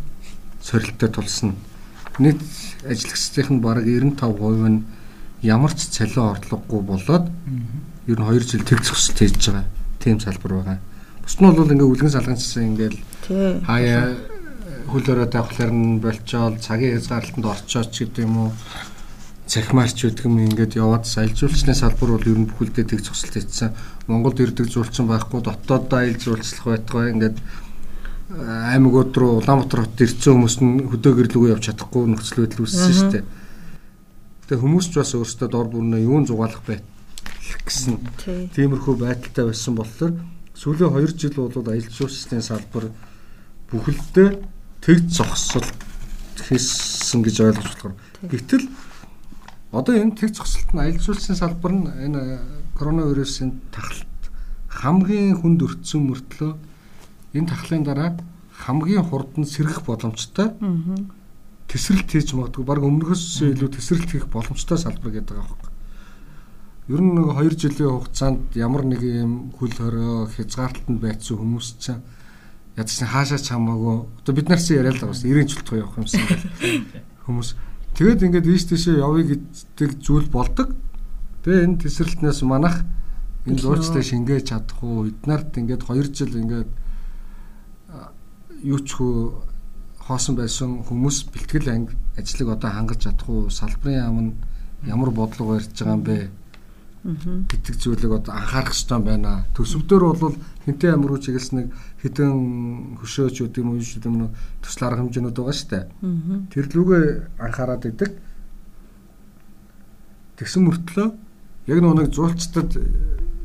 сорилттой 0.59 1.11
тулсан 1.15 1.55
нийт 2.19 2.43
ажиллагчдын 2.83 3.63
бараг 3.63 3.87
95% 3.87 4.67
нь 4.67 4.83
ямар 5.47 5.71
ч 5.79 5.87
цалин 5.95 6.35
орлогогүй 6.35 6.83
болоод 6.83 7.31
ер 8.11 8.19
нь 8.19 8.27
2 8.27 8.51
жил 8.51 8.67
тэг 8.67 8.83
зөксөлт 8.83 9.19
хийж 9.23 9.39
байгаа 9.47 9.67
тийм 10.03 10.19
салбар 10.19 10.53
байгаа. 10.59 10.79
Бус 11.23 11.37
нь 11.39 11.47
бол 11.47 11.71
ингээ 11.71 11.93
үлгэн 11.95 12.11
салганчсан 12.11 12.63
ингээл 12.75 12.99
хаяа 13.63 14.19
хөл 14.91 15.07
өрөө 15.07 15.29
тавхлаар 15.31 15.71
нь 15.71 16.03
болчоол 16.03 16.59
цагийн 16.59 16.99
хязгаарлалтанд 16.99 17.47
орчооч 17.47 17.95
гэдэг 17.95 18.27
юм 18.27 18.35
уу 18.43 18.51
цахимаарч 19.49 19.99
гэдэг 20.05 20.25
юм 20.29 20.39
ингээд 20.45 20.77
яваад 20.77 21.09
аялжуулчны 21.09 21.75
салбар 21.75 22.11
бол 22.15 22.29
ер 22.29 22.39
нь 22.39 22.49
бүхэлдээ 22.53 22.85
тэг 22.85 23.01
зогсолт 23.01 23.35
хийсэн. 23.35 23.73
Монголд 24.07 24.39
ирдэг 24.45 24.69
зуулчин 24.69 25.09
байхгүй 25.09 25.41
дотоод 25.41 25.89
аялал 25.89 26.21
жуулчлах 26.21 26.65
байтугай 26.69 27.17
ингээд 27.17 27.37
аймагуд 28.29 29.17
руу 29.17 29.41
Улаанбаатар 29.41 29.89
хотод 29.89 30.05
ирсэн 30.05 30.37
хүмүүс 30.37 30.57
нь 30.61 30.85
хөдөө 30.93 31.13
гэрлүүгөө 31.17 31.53
явж 31.57 31.65
чадахгүй 31.65 32.05
нөхцөл 32.13 32.45
байдал 32.45 32.63
үүссэн 32.69 32.93
шүү 32.93 33.11
дээ. 33.17 33.25
Тэгээ 34.53 34.63
хүмүүс 34.69 34.87
ч 34.93 34.95
бас 35.01 35.13
өөрсдөө 35.17 35.49
дор 35.49 35.69
бүрнээ 35.73 36.05
юун 36.05 36.29
зугаалах 36.29 36.61
бай 36.69 36.85
гэсэн 37.69 37.97
тиймэрхүү 38.53 38.95
байдалтай 39.01 39.45
байсан 39.49 39.77
болохоор 39.77 40.13
сүүлийн 40.57 40.93
2 40.93 41.21
жил 41.21 41.37
бол 41.37 41.69
аялал 41.69 41.97
жуулчлалын 41.97 42.45
салбар 42.45 42.85
бүхэлдээ 43.73 44.29
тэг 44.85 44.99
зогсолт 45.09 45.79
хийсэн 46.49 47.21
гэж 47.25 47.37
ойлгож 47.45 47.69
болохоор 47.69 47.95
гэтэл 48.33 48.65
Одоо 49.73 49.95
энэ 49.97 50.17
тэг 50.17 50.33
зогсолт 50.33 50.73
нь 50.73 50.81
аялал 50.81 51.05
жуулчлалын 51.05 51.41
салбар 51.41 51.73
нь 51.73 51.87
энэ 52.09 52.41
коронавирусын 52.79 53.61
тахалт 53.69 54.09
хамгийн 54.69 55.37
хүнд 55.37 55.61
өртсөн 55.61 56.03
мөртлөө 56.09 56.53
энэ 57.37 57.49
тахлын 57.53 57.85
дараа 57.85 58.17
хамгийн 58.65 59.05
хурдан 59.05 59.45
сэргэх 59.45 59.85
боломжтой 59.85 60.57
тесрэлт 61.69 62.09
хийж 62.09 62.33
магадгүй 62.33 62.65
баг 62.65 62.81
өмнөхөөс 62.81 63.45
илүү 63.45 63.69
тесрэлт 63.77 64.09
хийх 64.09 64.27
боломжтой 64.33 64.79
салбар 64.81 65.13
гэдэг 65.13 65.37
байгаа 65.37 65.53
юм. 65.53 65.77
Ер 66.89 67.01
нь 67.05 67.13
нэг 67.13 67.29
2 67.37 67.61
жилийн 67.61 67.93
хугацаанд 67.93 68.57
ямар 68.57 68.89
нэг 68.89 69.05
юм 69.05 69.53
хөл 69.53 69.77
хорой 69.77 70.33
хязгаарталд 70.33 70.97
байцсан 70.97 71.37
хүмүүс 71.37 71.69
чинь 71.77 72.01
ядч 72.81 73.05
хаашаа 73.05 73.37
ч 73.37 73.53
хамаагүй. 73.53 74.09
Одоо 74.25 74.33
бид 74.33 74.49
нар 74.49 74.57
чинь 74.57 74.81
яриа 74.81 74.97
л 74.97 75.01
байгаа 75.05 75.13
бас 75.13 75.21
90 75.29 75.45
жилт 75.45 75.69
явах 75.77 76.01
юмсан 76.01 76.25
хүмүүс 77.29 77.49
Тэгээд 77.97 78.25
ингээд 78.27 78.47
ийш 78.47 78.65
тийшээ 78.69 79.01
явъя 79.01 79.25
гэдэг 79.37 79.91
зүйл 80.03 80.29
болдог. 80.29 80.75
Тэгээ 81.45 81.65
энэ 81.65 81.81
тесрэлтнээс 81.87 82.43
манах 82.45 82.85
энэ 83.47 83.61
зуурчтай 83.63 84.03
шингээж 84.03 84.53
чадах 84.53 84.79
уу? 84.83 85.09
Эднарт 85.09 85.57
ингээд 85.57 85.87
2 85.87 86.13
жил 86.13 86.35
ингээд 86.37 86.71
юу 88.65 88.81
ч 88.83 88.89
хөө 88.99 89.17
хоосон 90.09 90.35
байсан 90.37 90.83
хүмүүс 90.89 91.31
бэлтгэл 91.33 91.69
анги 91.69 91.95
ажлыг 92.17 92.49
одоо 92.53 92.71
хангаж 92.71 93.01
чадах 93.05 93.29
уу? 93.29 93.51
Салбарын 93.51 94.01
яам 94.03 94.19
нь 94.21 94.33
ямар 94.89 95.11
бодлого 95.11 95.57
барьж 95.57 95.73
байгаа 95.73 95.95
юм 95.95 96.03
бэ? 96.03 96.17
Гэдэг 97.05 97.75
зүйлийг 97.79 98.13
одоо 98.13 98.35
анхаарах 98.35 98.75
хэрэгтэй 98.75 99.03
байна. 99.05 99.47
Төсөвдөр 99.55 100.03
бол 100.19 100.37
хинтээ 100.67 100.93
амир 100.93 101.13
уу 101.15 101.23
чиглэс 101.23 101.53
нэг 101.55 101.71
хідэн 102.03 102.99
хөшөөч 102.99 103.37
гэдэг 103.39 103.63
юм 103.63 103.71
уу 103.71 103.83
дээ 103.83 104.15
нэг 104.19 104.33
төсөл 104.63 104.87
арга 104.87 105.01
хэмжээнүүд 105.07 105.37
байгаа 105.39 105.57
шүү 105.57 105.71
дээ. 105.71 105.85
Тэр 106.51 106.67
лүгээ 106.75 107.05
анхаарад 107.39 107.85
идэг. 107.87 108.11
Тэгсэн 110.43 110.63
мөртлөө 110.67 111.09
яг 111.71 111.79
нэг 111.95 112.09
зуулцтад 112.13 112.71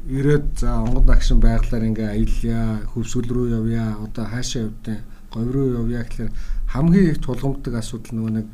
ирээд 0.10 0.48
за 0.60 0.84
онгод 0.84 1.10
агшин 1.10 1.40
байглаар 1.40 1.88
ингээ 1.88 2.10
аялья, 2.12 2.84
хөвсгөл 2.92 3.30
рүү 3.32 3.48
явъя, 3.56 3.96
одоо 4.02 4.26
хаашаа 4.28 4.68
явдیں۔ 4.68 5.00
говь 5.34 5.52
руу 5.52 5.74
явъя 5.82 6.04
гэхэлэр 6.04 6.32
хамгийн 6.68 7.10
их 7.10 7.20
тулгамддаг 7.22 7.74
асуудал 7.74 8.14
нөгөө 8.14 8.34
нэг 8.38 8.48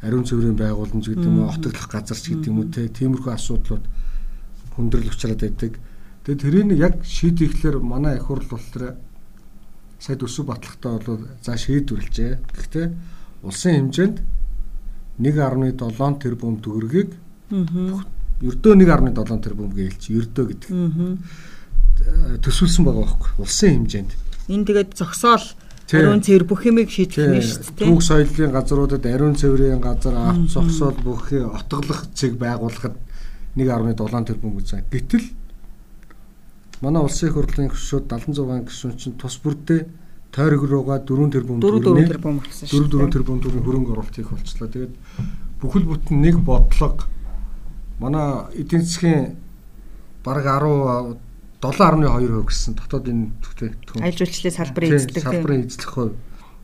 ариун 0.00 0.24
цэврийн 0.24 0.56
байгууламж 0.56 1.04
гэдэг 1.04 1.28
юм 1.28 1.38
уу, 1.44 1.52
отоглох 1.52 1.88
газар 1.92 2.16
ч 2.16 2.32
гэдэг 2.32 2.48
юм 2.48 2.58
уу 2.58 2.70
те 2.72 2.88
тиймэрхүү 2.88 3.32
асуудлууд 3.34 3.84
хүндрэл 4.78 5.10
учраад 5.10 5.42
байдаг. 5.42 5.74
Тэгээд 6.22 6.42
тэрийг 6.42 6.78
яг 6.78 6.94
шийдэхлээр 7.02 7.82
манай 7.82 8.22
их 8.22 8.30
хурл 8.30 8.46
болохоор 8.46 8.94
сая 9.98 10.16
төсөв 10.16 10.46
батлагтаа 10.46 11.02
бол 11.02 11.26
за 11.42 11.58
шийдвэрлэжээ. 11.58 12.32
Гэхдээ 12.54 12.86
улсын 13.42 13.90
хэмжээнд 13.90 14.18
1.7 15.18 16.22
тэрбум 16.22 16.62
төгрөгийг 16.62 17.10
ердөө 17.50 18.74
1.7 18.78 19.42
тэрбум 19.42 19.74
гэлч 19.74 20.14
ердөө 20.14 20.46
гэдэг. 20.46 20.70
төсвөлсөн 22.42 22.84
байгаа 22.86 23.02
байхгүй 23.02 23.30
улсын 23.42 23.70
хэмжээнд. 23.82 24.12
Энэ 24.48 24.66
тэгээд 24.70 24.90
зогсоол 24.94 25.44
ариун 25.90 26.22
цэвэр 26.22 26.44
бүх 26.46 26.62
юмыг 26.68 26.90
шийдэх 26.92 27.26
нь 27.26 27.42
шүү 27.42 27.74
дээ. 27.74 27.88
Түүх 27.90 28.02
соёлын 28.04 28.52
газруудад 28.54 29.04
ариун 29.06 29.34
цэврийн 29.34 29.82
газар 29.82 30.14
авт 30.14 30.46
зогсоол 30.52 30.98
бүх 31.02 31.32
отголох 31.34 32.06
зэг 32.14 32.38
байгуулахад 32.38 32.94
1.7 33.56 34.28
тэрбум 34.28 34.52
гэж. 34.58 34.68
Гэтэл 34.90 35.24
манай 36.82 37.02
улсын 37.02 37.32
хурлын 37.32 37.70
гишүүд 37.72 38.04
76 38.10 38.66
гишүүн 38.68 38.96
чинь 38.98 39.16
тус 39.16 39.38
бүрдээ 39.40 39.86
тойрог 40.32 40.62
руугаа 40.68 40.98
4 41.00 41.32
тэрбум 41.32 41.60
4 41.60 41.80
4 41.82 42.08
тэрбум 42.12 42.38
авсан 42.44 42.68
шүү. 42.68 42.86
4 42.92 43.08
4 43.08 43.14
тэрбум 43.16 43.38
төгрөгийн 43.40 43.64
хөрөнгө 43.64 43.92
оруулалт 43.96 44.16
хийх 44.16 44.30
болчлоо. 44.30 44.68
Тэгээд 44.68 44.94
бүхэл 45.60 45.88
бүтэн 45.88 46.16
нэг 46.22 46.36
бодлого 46.44 47.08
манай 47.98 48.46
эдийн 48.54 48.84
засгийн 48.84 49.36
бараг 50.22 50.46
10 50.46 51.18
7.2% 51.58 52.46
гэсэн 52.46 52.74
дотоодын 52.78 53.34
бүтээгдэхүүн 53.42 54.02
аялал 54.06 54.18
жуулчлалын 54.22 54.54
салбарын 54.54 54.94
эзлэх 54.94 55.24
салбарын 55.26 55.66
эзлэх 55.66 55.90
хувь. 55.90 56.14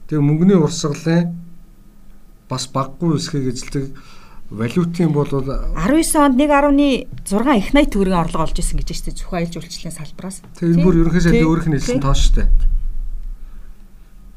Тэгээ 0.07 0.23
мөнгөний 0.23 0.59
урсгалын 0.63 1.35
бас 2.47 2.71
баггүй 2.71 3.19
эсхийг 3.19 3.51
эзэлдэг 3.51 3.91
валютын 4.51 5.13
бол 5.13 5.25
19 5.25 6.17
онд 6.21 6.37
1.6 6.37 7.57
их 7.57 7.73
80 7.73 7.91
төгрөгийн 7.93 8.21
орлого 8.21 8.45
олж 8.45 8.59
исэн 8.61 8.77
гэж 8.79 8.89
байна 8.93 8.99
шүү 9.01 9.09
дээ 9.09 9.19
зөвхөн 9.19 9.39
аялал 9.41 9.55
жуулчлалын 9.57 9.97
салбараас. 9.97 10.37
Тэгээ 10.61 10.75
энэ 10.75 10.85
бүр 10.85 10.95
ерөнхий 11.01 11.23
сайдын 11.25 11.49
өөрөх 11.49 11.67
нь 11.69 11.77
хэлсэн 11.81 12.05
тоо 12.05 12.15
шүү 12.15 12.35
дээ. 12.37 12.49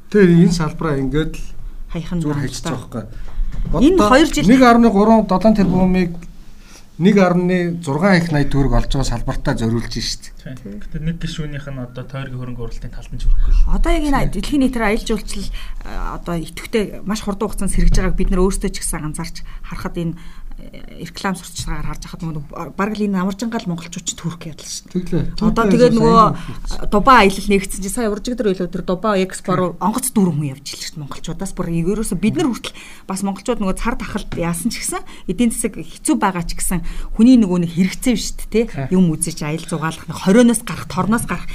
Тэгээ 0.08 0.44
энэ 0.48 0.56
салбараа 0.56 0.96
ингээд 1.04 1.34
л 1.36 1.46
хаяхан 1.92 2.20
зүгээр 2.24 2.40
хайчих 2.40 2.64
жоохгүй. 2.64 3.04
Энэ 3.84 4.00
2 4.00 4.32
жил 4.32 4.48
1.3 4.48 5.28
7 5.28 5.60
тэрбумыг 5.60 6.12
1.6 6.98 8.18
их 8.18 8.32
80 8.34 8.50
төгрөг 8.50 8.74
олж 8.74 8.90
байгаа 8.90 9.06
салбартаа 9.06 9.54
зориулж 9.54 9.94
штт. 10.02 10.34
Гэтэ 10.42 10.98
нэг 10.98 11.22
гишүүнийх 11.22 11.70
нь 11.70 11.78
одоо 11.78 12.02
тойргийн 12.10 12.42
хөрөнгө 12.42 12.66
оруулалтын 12.66 12.90
талд 12.90 13.14
нь 13.14 13.22
хүрхгүй. 13.22 13.54
Одоо 13.70 13.92
яг 13.94 14.06
энэ 14.10 14.34
дэлхийн 14.34 14.66
нийтээр 14.66 14.98
аялал 14.98 15.06
жуулчлал 15.06 15.50
одоо 16.18 16.36
идэвхтэй 16.42 17.06
маш 17.06 17.22
хурдан 17.22 17.54
хугацаанд 17.54 17.74
сэргэж 17.78 18.02
байгааг 18.02 18.18
бид 18.18 18.30
нэр 18.34 18.42
өөрсдөө 18.42 18.72
ч 18.74 18.82
гэсэн 18.82 19.14
анзаарч 19.14 19.46
харахад 19.62 19.94
энэ 19.94 20.18
реклам 20.58 21.36
сурталчилгаар 21.38 21.86
харж 21.86 22.04
хахад 22.10 22.26
нөгөө 22.26 22.74
бараг 22.74 22.98
л 22.98 23.06
энэ 23.06 23.22
амаржангаал 23.22 23.70
монголчууд 23.70 24.10
төрөх 24.18 24.42
ядал 24.50 24.66
шүү 24.66 25.06
дээ. 25.06 25.38
Одоо 25.38 25.66
тэгээд 25.70 25.94
нөгөө 25.94 26.90
Дубай 26.90 27.30
аялал 27.30 27.50
нэгдсэн 27.54 27.82
чинь 27.86 27.94
сая 27.94 28.10
уржиг 28.10 28.42
дээр 28.42 28.58
илүү 28.58 28.74
тэр 28.74 28.82
Дубай 28.82 29.22
Экспо 29.22 29.54
руу 29.54 29.70
онгоц 29.78 30.10
дүүрэн 30.18 30.34
хүн 30.34 30.52
явж 30.58 30.66
илээ 30.74 30.82
шүү 30.82 30.96
дээ 30.98 31.04
монголчуудаас. 31.06 31.54
Бүр 31.54 31.70
ерөөсө 31.70 32.18
бид 32.18 32.36
нар 32.42 32.50
хүртэл 32.50 32.74
бас 33.06 33.22
монголчууд 33.22 33.62
нөгөө 33.62 33.78
цар 33.78 33.96
тахалд 34.02 34.34
яасан 34.34 34.74
ч 34.74 34.82
гэсэн 34.82 35.06
эдийн 35.30 35.54
засаг 35.54 35.78
хэцүү 35.78 36.16
байгаа 36.18 36.42
ч 36.42 36.58
гэсэн 36.58 36.82
хүний 37.14 37.38
нөгөө 37.38 37.60
нэг 37.62 37.72
хэрэгцээ 37.78 38.16
шүү 38.18 38.50
дээ 38.50 38.66
юм 38.90 39.14
үзэж 39.14 39.46
аялал 39.46 39.70
зугаалах 39.70 40.10
20-оос 40.10 40.62
гарах 40.66 40.90
торноос 40.90 41.26
гарах 41.30 41.46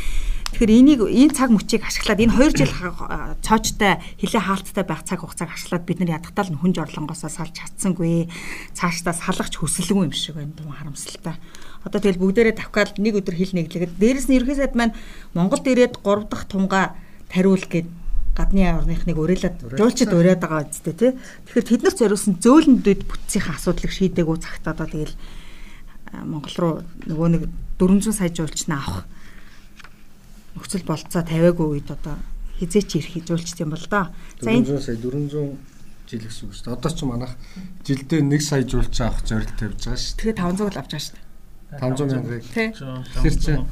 Тэгэхээр 0.52 0.68
энийг 0.68 1.00
энэ 1.08 1.32
цаг 1.32 1.48
мөчийг 1.48 1.80
ашиглаад 1.80 2.20
энэ 2.20 2.36
2 2.36 2.60
жил 2.60 2.72
цоочтой 3.40 4.04
хилээ 4.20 4.42
хаалттай 4.44 4.84
байх 4.84 5.00
цаг 5.08 5.24
хугацааг 5.24 5.48
ашиглаад 5.48 5.88
бид 5.88 5.98
нар 6.04 6.20
ядахтаа 6.20 6.44
л 6.44 6.60
хүнж 6.60 6.76
орлонгоосоо 6.76 7.32
салж 7.32 7.56
чадсангүй. 7.56 8.28
Цаашдаа 8.76 9.16
салгах 9.16 9.48
хүсэлгүй 9.48 10.12
юм 10.12 10.12
шиг 10.12 10.36
байна 10.36 10.52
юм 10.60 10.76
харамсалтай. 10.76 11.40
Одоо 11.88 11.98
тэгэл 12.04 12.20
бүгдээрээ 12.20 12.60
тавкаад 12.60 13.00
нэг 13.00 13.24
өдөр 13.24 13.32
хил 13.32 13.56
нэглэгээд 13.56 13.96
дээрэс 13.96 14.28
нь 14.28 14.36
ерхий 14.36 14.56
сайд 14.60 14.76
маань 14.76 14.92
Монголд 15.32 15.64
ирээд 15.64 16.04
3 16.04 16.28
дахь 16.28 16.44
тунгаа 16.44 17.00
тариул 17.32 17.64
гээд 17.64 17.88
гадны 18.36 18.68
орныхныг 18.76 19.16
урайлаад 19.16 19.56
жуулчид 19.56 20.12
ураад 20.12 20.40
байгаа 20.44 20.68
үстэй 20.68 20.92
тий. 20.92 21.12
Тэгэхээр 21.48 21.64
тэд 21.64 21.80
нар 21.80 21.96
зориулсан 21.96 22.36
зөөлөндөд 22.44 23.08
бүтцийн 23.08 23.48
асуудлыг 23.56 23.88
шийдээгүү 23.88 24.36
цагт 24.36 24.68
одоо 24.68 24.84
тэгэл 24.84 25.16
Монгол 26.28 26.56
руу 26.60 26.74
нөгөө 27.08 27.28
нэг 27.40 27.42
400 27.80 28.12
сая 28.12 28.28
жуулч 28.28 28.68
нь 28.68 28.76
авах 28.76 29.08
нөхцөл 30.56 30.84
болцоо 30.84 31.22
тавиагүй 31.22 31.66
үед 31.80 31.88
одоо 31.90 32.16
хизээч 32.60 32.90
ирэх 33.00 33.12
хизүүлч 33.18 33.58
юм 33.62 33.74
бол 33.74 33.86
доо. 33.88 34.12
За 34.40 34.50
энэ 34.50 34.68
400 34.68 34.86
сая 34.86 34.96
400 34.96 35.56
жил 36.06 36.22
гэсэн 36.22 36.44
үг 36.46 36.54
шүү 36.54 36.64
дээ. 36.68 36.76
Одоо 36.76 36.90
ч 36.92 37.00
манайх 37.08 37.32
жилдээ 37.86 38.20
1 38.20 38.40
сая 38.40 38.62
жуулч 38.62 38.96
авах 39.00 39.22
зорилт 39.24 39.56
тавьж 39.56 39.80
байгаа 39.82 39.98
шүү. 39.98 40.16
Тэгээ 40.20 40.36
500 40.38 40.70
л 40.70 40.80
авч 40.80 40.90
байгаа 40.92 41.06
шүү 41.06 41.16
дээ. 41.16 41.32
500 41.80 42.12
мянгыг. 42.12 42.44
Тэр 42.52 43.34
чинь 43.40 43.64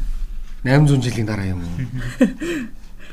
800 0.65 1.05
жилийн 1.05 1.29
дараа 1.29 1.49
юм 1.53 1.61
уу? 1.61 1.77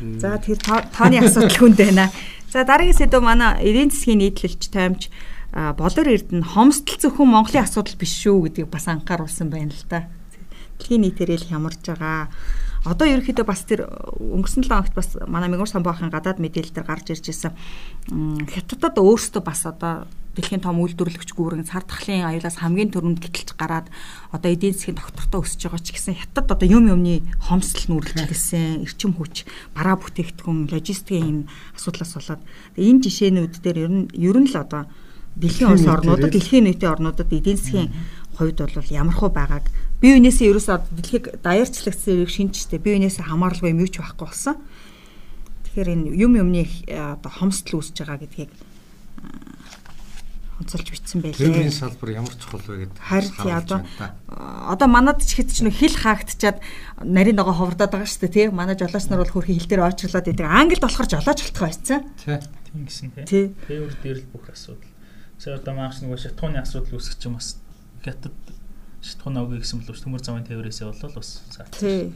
За 0.21 0.37
тэр 0.37 0.57
тооны 0.61 1.17
асуудал 1.19 1.57
хүнд 1.57 1.77
байна. 1.77 2.11
За 2.53 2.63
дараагийн 2.63 2.95
сэдв 2.95 3.19
манай 3.19 3.59
эдийн 3.65 3.89
засгийн 3.91 4.21
нийтлэлч 4.21 4.69
таймч 4.69 5.09
болор 5.51 6.07
эрдэнэ 6.07 6.45
хомсдол 6.45 7.01
зөвхөн 7.01 7.27
Монголын 7.33 7.65
асуудал 7.65 7.97
биш 7.97 8.13
шүү 8.21 8.47
гэдгийг 8.47 8.69
бас 8.69 8.87
анхааруулсан 8.87 9.49
байна 9.49 9.73
л 9.73 9.85
да. 9.89 10.05
Дэлхийн 10.77 11.01
нийтээр 11.01 11.41
л 11.41 11.49
хямарж 11.49 11.81
байгаа 11.81 12.29
одоо 12.87 13.07
ерөөхдөө 13.07 13.45
бас 13.47 13.61
тэр 13.67 13.85
өнгөрсөн 14.17 14.63
7 14.63 14.71
хоногт 14.71 14.95
бас 14.95 15.09
манай 15.27 15.51
Мэгүр 15.51 15.67
самбаахын 15.67 16.11
гадаад 16.13 16.39
мэдээлэл 16.39 16.75
төр 16.79 16.87
гарч 16.87 17.11
ирж 17.11 17.25
ирсэн 17.27 17.53
хятадд 18.47 18.95
өөрсдөө 18.95 19.43
бас 19.43 19.67
одоо 19.67 20.07
дэлхийн 20.37 20.61
том 20.61 20.77
үйлдвэрлэгч 20.85 21.33
гүүрэн 21.33 21.65
цар 21.65 21.81
тахлын 21.81 22.29
аюулаас 22.29 22.61
хамгийн 22.61 22.93
түрүүнд 22.93 23.25
гítэлж 23.25 23.57
гараад 23.57 23.89
одоо 24.29 24.49
эдийн 24.53 24.77
засгийн 24.77 25.01
доктортой 25.01 25.41
өсөж 25.41 25.65
байгаа 25.65 25.81
ч 25.81 25.97
гэсэн 25.97 26.13
хятад 26.13 26.53
одоо 26.53 26.67
юм 26.69 26.85
юмны 26.93 27.25
хомсдол 27.41 27.97
нүүрлэж 27.97 28.29
гэлсэн 28.29 28.85
эрчим 28.85 29.17
хүч 29.17 29.49
бараа 29.73 29.97
бүтээгдэхүүн 29.97 30.69
логистикийн 30.69 31.25
энэ 31.25 31.49
асуудлаас 31.73 32.13
болоод. 32.13 32.41
Энэ 32.77 33.01
жишээнүүд 33.01 33.53
дээр 33.65 33.77
ер 33.89 33.91
нь 33.91 34.05
ер 34.13 34.37
нь 34.37 34.49
л 34.53 34.57
одоо 34.61 34.85
дэлхийн 35.37 35.73
улс 35.73 35.85
орнуудад 35.89 36.33
дэлхийн 36.33 36.65
нийтийн 36.69 36.93
орнуудад 36.93 37.29
эдийн 37.33 37.57
засгийн 37.57 37.89
хувьд 38.37 38.61
бол 38.61 38.89
ямархуу 38.93 39.29
байгааг 39.33 39.65
бие 40.01 40.13
биенээсээ 40.15 40.49
ерөөсөө 40.53 40.77
дэлхийг 40.93 41.25
даяарчлагдсан 41.41 42.13
эрийг 42.13 42.31
шинжтэй 42.31 42.79
бие 42.79 43.01
биенээсээ 43.01 43.25
хамааралгүй 43.25 43.73
юм 43.73 43.81
юу 43.81 43.89
ч 43.89 43.97
байхгүй 43.97 44.27
болсон. 44.29 44.55
Тэгэхээр 45.65 45.89
энэ 45.93 46.05
юм 46.13 46.33
юмны 46.37 46.63
одоо 46.87 47.31
хомсдол 47.33 47.81
үүсэж 47.81 47.97
байгаа 48.05 48.21
гэдгийг 48.21 48.51
онцолж 50.57 50.89
бичсэн 50.89 51.21
байлээ. 51.21 51.53
Левийн 51.53 51.73
салбар 51.73 52.09
ямар 52.17 52.33
чухал 52.33 52.65
вэ 52.65 52.89
гэдэг. 52.89 52.97
Харин 52.97 53.33
тий 53.37 53.53
одоо 53.53 53.79
одоо 54.29 54.87
манад 54.89 55.21
ч 55.21 55.37
хэд 55.37 55.53
ч 55.53 55.61
нөх 55.61 55.77
хил 55.77 55.93
хаагдчаад 55.93 56.57
нарийн 57.05 57.37
дагуу 57.37 57.53
ховрдоод 57.53 57.93
байгаа 57.93 58.09
шүү 58.09 58.25
дээ 58.25 58.33
тий. 58.33 58.47
Манай 58.49 58.73
жолооч 58.73 59.05
нар 59.09 59.21
бол 59.21 59.33
хөрхи 59.33 59.53
хил 59.53 59.69
дээр 59.69 59.85
ойчлоод 59.85 60.29
идэг. 60.33 60.49
Англид 60.49 60.81
болохоор 60.81 61.05
жолооч 61.05 61.39
болтгоо 61.45 61.69
байсан. 61.69 62.01
Тий. 62.17 62.41
Тийм 62.41 62.81
гэсэн 62.89 63.07
тий. 63.29 63.45
Тээвэр 63.69 63.95
дээр 64.01 64.17
л 64.25 64.29
бүх 64.33 64.49
асуудал. 64.49 64.89
Сая 65.37 65.61
одоо 65.61 65.73
мааш 65.77 66.01
нөгөө 66.01 66.17
шатхууны 66.25 66.57
асуудал 66.57 66.97
үүсгэж 66.97 67.21
юм 67.29 67.37
бас 67.37 67.61
хятад 68.07 68.35
шатхуун 69.01 69.37
авъя 69.37 69.59
гэсэн 69.61 69.83
бол 69.83 69.99
төмөр 69.99 70.23
замын 70.23 70.47
тээврээсээ 70.47 70.87
болол 70.87 71.13
бас 71.15 71.41
тий. 71.79 72.13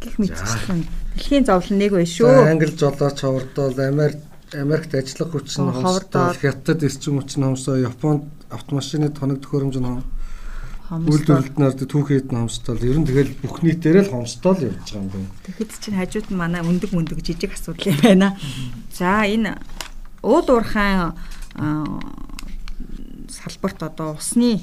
Гэх 0.00 0.16
мэтчлэн 0.16 0.84
дэлхийн 1.16 1.44
зовлон 1.44 1.78
нэг 1.80 1.92
bay 1.92 2.06
шүү. 2.08 2.48
Англи 2.48 2.72
жолооч 2.72 3.20
ховордол 3.20 3.76
Америк 3.76 4.20
Америкт 4.54 4.94
ажиллах 4.94 5.30
хүч 5.30 5.58
нь 5.60 5.70
ховордол 5.70 6.34
хятад 6.34 6.82
эрчим 6.82 7.20
хүч 7.20 7.36
нь 7.38 7.44
хомсоо 7.44 7.76
Японд 7.76 8.24
автомашины 8.50 9.10
тоног 9.14 9.38
төхөөрөмж 9.44 9.76
нь 9.78 10.02
үйлдвэрлэлтнээр 10.90 11.74
түүхэд 11.86 12.34
нь 12.34 12.40
хомсдол 12.42 12.82
ер 12.82 12.98
нь 12.98 13.06
тэгэл 13.06 13.38
бүх 13.46 13.62
нийтээрээ 13.62 14.10
л 14.10 14.14
хомсдол 14.16 14.58
явж 14.58 14.90
байгаа 14.90 15.06
юм 15.06 15.08
байна. 15.14 15.30
Тэгэхэд 15.46 15.70
чинь 15.78 15.98
хажууд 16.02 16.28
нь 16.34 16.40
манай 16.40 16.60
өндөг 16.66 16.90
мөндөг 16.90 17.22
жижиг 17.22 17.54
асуудал 17.54 17.94
юм 17.94 18.00
байна. 18.02 18.34
За 18.90 19.22
энэ 19.22 19.54
уул 20.26 20.50
уурхайн 20.50 21.14
салбарт 23.40 23.82
одоо 23.82 24.14
усны 24.20 24.60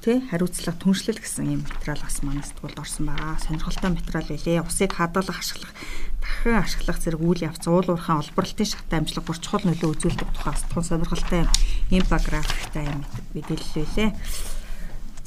тий 0.00 0.22
хариуцлага 0.30 0.78
түншлэл 0.80 1.20
гэсэн 1.20 1.52
юм 1.52 1.62
материал 1.68 2.00
бас 2.00 2.22
манай 2.24 2.40
сэтгүүлд 2.46 2.80
орсон 2.80 3.12
байгаа. 3.12 3.36
Сонирхолтой 3.44 3.90
материал 3.92 4.24
байлээ. 4.24 4.64
Усыг 4.64 4.96
хадгалах, 4.96 5.36
ашиглах, 5.36 5.72
дахин 6.22 6.56
ашиглах 6.56 6.98
зэрэг 7.02 7.20
үйл 7.20 7.44
явц 7.44 7.64
уулуурхайн 7.68 8.24
олборлолтын 8.24 8.72
шаттай 8.72 8.98
амжилт 9.04 9.26
бүр 9.26 9.36
чухал 9.36 9.66
нөлөө 9.68 9.90
үзүүлдэг 10.00 10.28
тухай 10.32 10.54
тун 10.72 10.84
сонирхолтой 10.86 11.44
инфографиктай 11.92 12.88
юм 12.88 13.04
мэдээлэл 13.36 13.74
байлээ. 13.74 14.10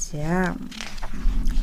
За 0.02 0.56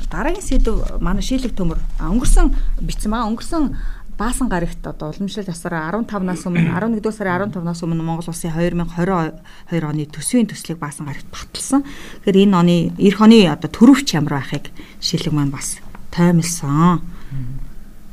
дараагийн 0.10 0.46
сэдв 0.46 1.02
манай 1.04 1.26
шийлэг 1.26 1.54
төмөр 1.60 1.82
өнгөрсөн 2.00 2.56
бичсэн 2.82 3.12
маа 3.12 3.28
өнгөрсөн 3.28 3.76
баасан 4.20 4.52
гарагт 4.52 4.84
одоо 4.84 5.16
уламжлал 5.16 5.48
ясараа 5.48 5.96
15-наас 5.96 6.44
өмнө 6.44 6.68
11 6.76 7.00
дугаар 7.00 7.16
сарын 7.16 7.52
15-наас 7.56 7.82
өмнө 7.88 8.04
Монгол 8.04 8.28
улсын 8.28 8.52
2022 8.52 9.88
оны 9.88 10.04
төсвийн 10.12 10.52
төслийг 10.52 10.78
баасан 10.78 11.08
гарагт 11.08 11.32
баталсан. 11.32 11.88
Тэгэхээр 12.28 12.44
энэ 12.44 12.58
оны 12.60 12.76
эх 13.00 13.18
оны 13.24 13.48
одоо 13.48 13.72
төрөвч 13.72 14.20
ямар 14.20 14.44
байхыг 14.44 14.76
шилэг 15.00 15.32
маань 15.32 15.56
бас 15.56 15.80
тоймлсон. 16.12 17.00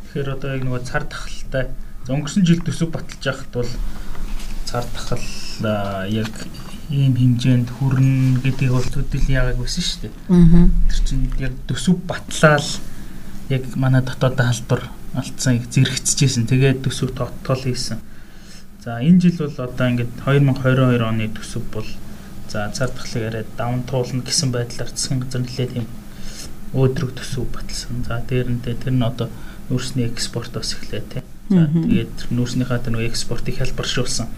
Тэгэхээр 0.07 0.31
одоо 0.31 0.49
яг 0.55 0.63
нөгөө 0.63 0.83
цар 0.87 1.05
тахалтай 1.11 1.75
өнгөрсөн 2.07 2.47
жил 2.47 2.63
төсөв 2.63 2.95
баталж 2.95 3.23
байхад 3.27 3.51
бол 3.51 3.71
цар 4.63 4.87
тахал 4.95 5.27
яг 6.07 6.31
ийм 6.87 7.19
хэмжээнд 7.19 7.69
хүрнэ 7.83 8.47
гэдгийг 8.47 8.71
бол 8.71 8.87
төдөл 8.87 9.27
яагаад 9.27 9.59
байсан 9.59 9.83
шүү 9.83 10.01
дээ. 10.07 10.13
Аа. 10.31 10.71
Тэр 10.87 11.01
чинь 11.03 11.27
яг 11.43 11.55
төсөв 11.67 11.99
батлаад 12.07 12.63
яг 13.51 13.63
манай 13.75 14.07
дотоод 14.07 14.39
халдвар 14.39 14.87
алдсан 15.17 15.57
их 15.57 15.69
зэрэгцэжсэн. 15.73 16.47
Тэгээд 16.47 16.85
төсөв 16.85 17.17
тоотгол 17.17 17.63
хийсэн. 17.65 17.99
За 18.85 19.01
энэ 19.01 19.21
жил 19.21 19.37
бол 19.43 19.57
одоо 19.67 19.87
ингээд 19.89 20.13
2022 20.23 21.03
оны 21.03 21.27
төсөв 21.33 21.63
бол 21.73 21.89
за 22.47 22.71
цар 22.71 22.91
тахлыг 22.95 23.23
яриад 23.27 23.51
даван 23.57 23.83
туулна 23.83 24.23
гэсэн 24.23 24.53
байдлаар 24.55 24.91
засгийн 24.95 25.21
газар 25.25 25.43
нэлээд 25.43 25.73
тийм 25.75 25.87
өөдрөг 26.77 27.17
төсөв 27.19 27.51
баталсан. 27.51 28.05
За 28.07 28.23
дээрнээ 28.23 28.77
тэр 28.79 28.95
нь 28.95 29.03
одоо 29.03 29.29
нүүрсний 29.71 30.07
экспорт 30.07 30.53
бас 30.55 30.77
эхлэв 30.79 31.05
тий. 31.11 31.23
За 31.51 31.67
тэгээд 31.67 32.31
нүүрснийхаа 32.31 32.79
тэр 32.79 32.93
нөгөө 32.95 33.11
экспортыг 33.11 33.59
хялбаршуулсан. 33.59 34.29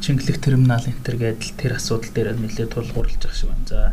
Чингэлэг 0.00 0.38
терминал 0.40 0.84
энэ 0.84 1.04
төр 1.04 1.16
гэдэл 1.18 1.58
тэр 1.58 1.72
асуудал 1.76 2.12
дээр 2.14 2.38
нэлээд 2.38 2.72
тулгуурлаж 2.72 3.20
байгаа 3.20 3.36
шиг 3.36 3.50
байна. 3.50 3.68
За 3.68 3.92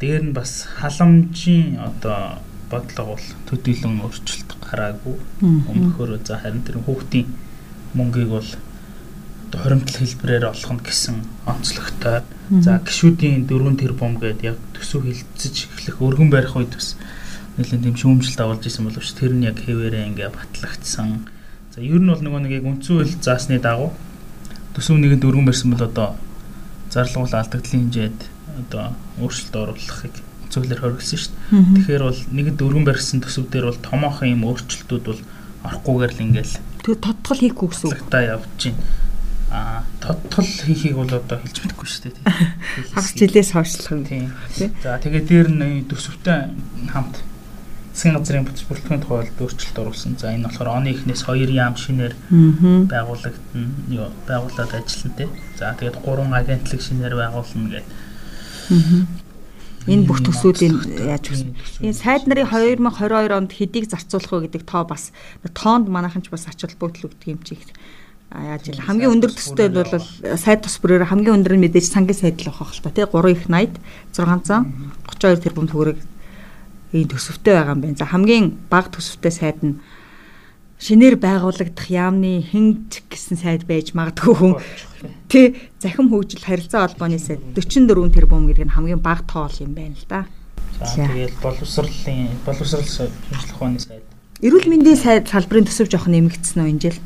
дээр 0.00 0.22
нь 0.30 0.32
бас 0.32 0.66
халамжийн 0.66 1.78
одоо 1.78 2.40
бодлого 2.70 3.14
бол 3.14 3.26
төдийлөн 3.48 4.00
өөрчлөлт 4.02 4.50
гараагүй. 4.62 5.16
Өмнөхөр 5.42 6.18
за 6.24 6.40
харин 6.42 6.62
тэр 6.66 6.82
хүүхдийн 6.82 7.26
мөнгийг 7.94 8.30
бол 8.30 8.50
одоо 9.46 9.60
хоримтлал 9.62 10.00
хэлбэрээр 10.02 10.44
олох 10.50 10.72
нь 10.74 10.82
гэсэн 10.82 11.16
онцлогтой. 11.46 12.26
За 12.62 12.82
гişүүдийн 12.82 13.46
4 13.46 13.78
тэрбум 13.78 14.18
гээд 14.18 14.40
яг 14.42 14.58
төсөв 14.74 15.06
хилцэж 15.06 15.70
эхлэх 15.70 16.02
өргөн 16.02 16.30
барих 16.30 16.56
үед 16.58 16.74
бас 16.74 16.98
нэлээд 17.56 17.82
тийм 17.86 17.96
шүүмжлэлт 17.96 18.42
авалж 18.42 18.66
исэн 18.66 18.90
боловч 18.90 19.10
тэр 19.14 19.32
нь 19.32 19.46
яг 19.46 19.62
хэвээрээ 19.62 20.10
ингээ 20.10 20.30
батлагдсан. 20.34 21.30
За 21.70 21.78
ер 21.80 22.02
нь 22.02 22.10
бол 22.10 22.22
нөгөө 22.22 22.40
нэг 22.42 22.52
яг 22.58 22.66
үндсэн 22.66 22.94
хууль 22.98 23.14
заасны 23.22 23.62
дагуу 23.62 23.94
төсөв 24.74 25.00
нэгэнд 25.00 25.24
өргөн 25.24 25.46
барьсан 25.48 25.72
бол 25.72 25.88
одоо 25.88 26.08
зарлуул 26.92 27.32
алдагдлын 27.32 27.88
хэмжээд 27.88 28.18
одоо 28.60 28.92
өөрчлөлт 29.22 29.56
оруулахыг 29.56 30.14
зөвлөр 30.56 30.80
хоригдсон 30.80 31.20
шүү 31.20 31.32
дээ. 31.36 31.76
Тэгэхээр 31.76 32.04
бол 32.08 32.22
нэгэнд 32.32 32.64
өргөн 32.64 32.86
барьсан 32.88 33.20
төсөв 33.20 33.52
дээр 33.52 33.68
бол 33.68 33.80
томоохон 33.84 34.32
юм 34.32 34.42
өөрчлөлтүүд 34.48 35.04
бол 35.04 35.22
орохгүйгээр 35.68 36.12
л 36.16 36.24
ингээл 36.24 36.54
тэг 36.80 36.96
тодтол 37.04 37.40
хийхгүй 37.44 37.68
гэсэн 37.68 37.88
үг. 37.92 38.00
Та 38.08 38.18
явж 38.24 38.48
чинь 38.56 38.78
а 39.50 39.82
тодтол 40.00 40.46
хийхийг 40.46 40.96
бол 40.96 41.10
одоо 41.10 41.38
хэлж 41.38 41.56
мэдэхгүй 41.62 41.86
шүү 41.86 42.02
дээ. 42.10 42.24
Хагас 42.94 43.14
жилээс 43.14 43.50
хойшлох 43.54 43.90
юм. 43.94 44.02
Тийм. 44.06 44.30
За 44.82 44.98
тэгээд 44.98 45.26
дээр 45.26 45.48
нь 45.50 45.86
төсөвтэй 45.86 46.50
хамт 46.90 47.22
засгийн 47.96 48.14
газрын 48.20 48.44
бүрэлдэхүүн 48.44 49.02
тухай 49.02 49.30
өөрчлөлт 49.40 49.78
оруулсан. 49.80 50.14
За 50.20 50.30
энэ 50.30 50.46
болохоор 50.46 50.68
оны 50.78 50.92
эхнээс 50.92 51.24
2 51.24 51.48
яам 51.56 51.74
шинээр 51.80 52.14
байгуулагдана. 52.92 53.70
Юу 53.88 54.12
байгуулад 54.28 54.72
ажиллана 54.76 55.16
тий. 55.16 55.28
За 55.56 55.72
тэгээд 55.72 56.04
3 56.04 56.28
агентлаг 56.36 56.80
шинээр 56.84 57.14
байгуулна 57.16 57.68
гэдэг. 57.72 59.25
Энэ 59.86 60.02
бүх 60.02 60.18
төсвүүдийн 60.26 61.06
яаж 61.06 61.30
гэсэн. 61.30 61.50
Энэ 61.86 61.94
сайд 61.94 62.26
нарын 62.26 62.50
2022 62.50 63.38
онд 63.38 63.52
хэдийг 63.54 63.86
зарцуулах 63.86 64.30
вэ 64.34 64.50
гэдэг 64.50 64.62
тоо 64.66 64.82
бас 64.82 65.14
тоонд 65.54 65.86
манайхан 65.86 66.26
ч 66.26 66.34
бас 66.34 66.50
ач 66.50 66.66
холбогдол 66.66 67.06
өгдөг 67.06 67.30
юм 67.30 67.38
чиг. 67.46 67.62
А 68.34 68.58
яаж 68.58 68.66
ил 68.66 68.82
хамгийн 68.82 69.14
өндөр 69.14 69.30
төстэй 69.30 69.70
бол 69.70 69.86
сайд 70.34 70.66
тус 70.66 70.82
бүрээр 70.82 71.06
хамгийн 71.06 71.38
өндөр 71.38 71.54
нь 71.54 71.62
мэдээж 71.70 71.86
сангийн 71.86 72.18
сайд 72.18 72.42
л 72.42 72.50
авах 72.50 72.74
л 72.74 72.82
та 72.82 72.90
тий 72.90 73.06
3 73.06 73.30
их 73.30 73.46
80 73.46 73.78
632 74.18 75.46
тэрбум 75.46 75.70
төгрөг 75.70 75.98
ийм 76.90 77.06
төсөвтэй 77.06 77.54
байгаа 77.54 77.78
юм 77.78 77.82
байна. 77.86 77.98
За 78.02 78.10
хамгийн 78.10 78.58
бага 78.66 78.90
төсөвтэй 78.90 79.30
сайд 79.30 79.62
нь 79.62 79.78
шинээр 80.76 81.16
байгуулагдах 81.16 81.88
яамны 81.88 82.44
хинж 82.44 83.00
гэсэн 83.08 83.40
сайд 83.40 83.64
байж 83.64 83.96
магадгүй 83.96 84.34
хүн 84.36 84.54
тий 85.32 85.56
захим 85.80 86.12
хөгжил 86.12 86.44
харилцаа 86.44 86.84
холбооны 86.84 87.16
сайд 87.16 87.40
44 87.56 88.12
тэрбум 88.12 88.44
гэдэг 88.44 88.68
нь 88.68 88.74
хамгийн 88.76 89.00
бага 89.00 89.24
тоол 89.24 89.56
юм 89.64 89.72
байна 89.72 89.96
л 89.96 90.04
да. 90.08 90.28
За 90.76 91.08
тэгээд 91.08 91.40
боловсролын 91.40 92.36
боловсрол 92.44 92.84
шинжилх 92.84 93.56
ухааны 93.56 93.80
сайд. 93.80 94.04
Эрүүл 94.44 94.68
мэндийн 94.68 95.00
сайд 95.00 95.32
салбарын 95.32 95.64
төсөв 95.64 95.88
жоох 95.88 96.12
нэмэгдсэн 96.12 96.60
үү 96.60 96.70
энэ 96.76 96.82
жил? 96.84 97.00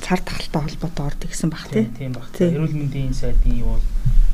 Цар 0.00 0.24
тахалтай 0.24 0.64
холбоотой 0.64 1.04
орд 1.12 1.20
гэсэн 1.28 1.52
баг 1.52 1.68
тий. 1.68 1.92
Тийм 1.92 2.16
баг. 2.16 2.32
Эрүүл 2.40 2.72
мэндийн 2.72 3.12
сайдын 3.12 3.60
юу 3.60 3.76
бол 3.76 3.84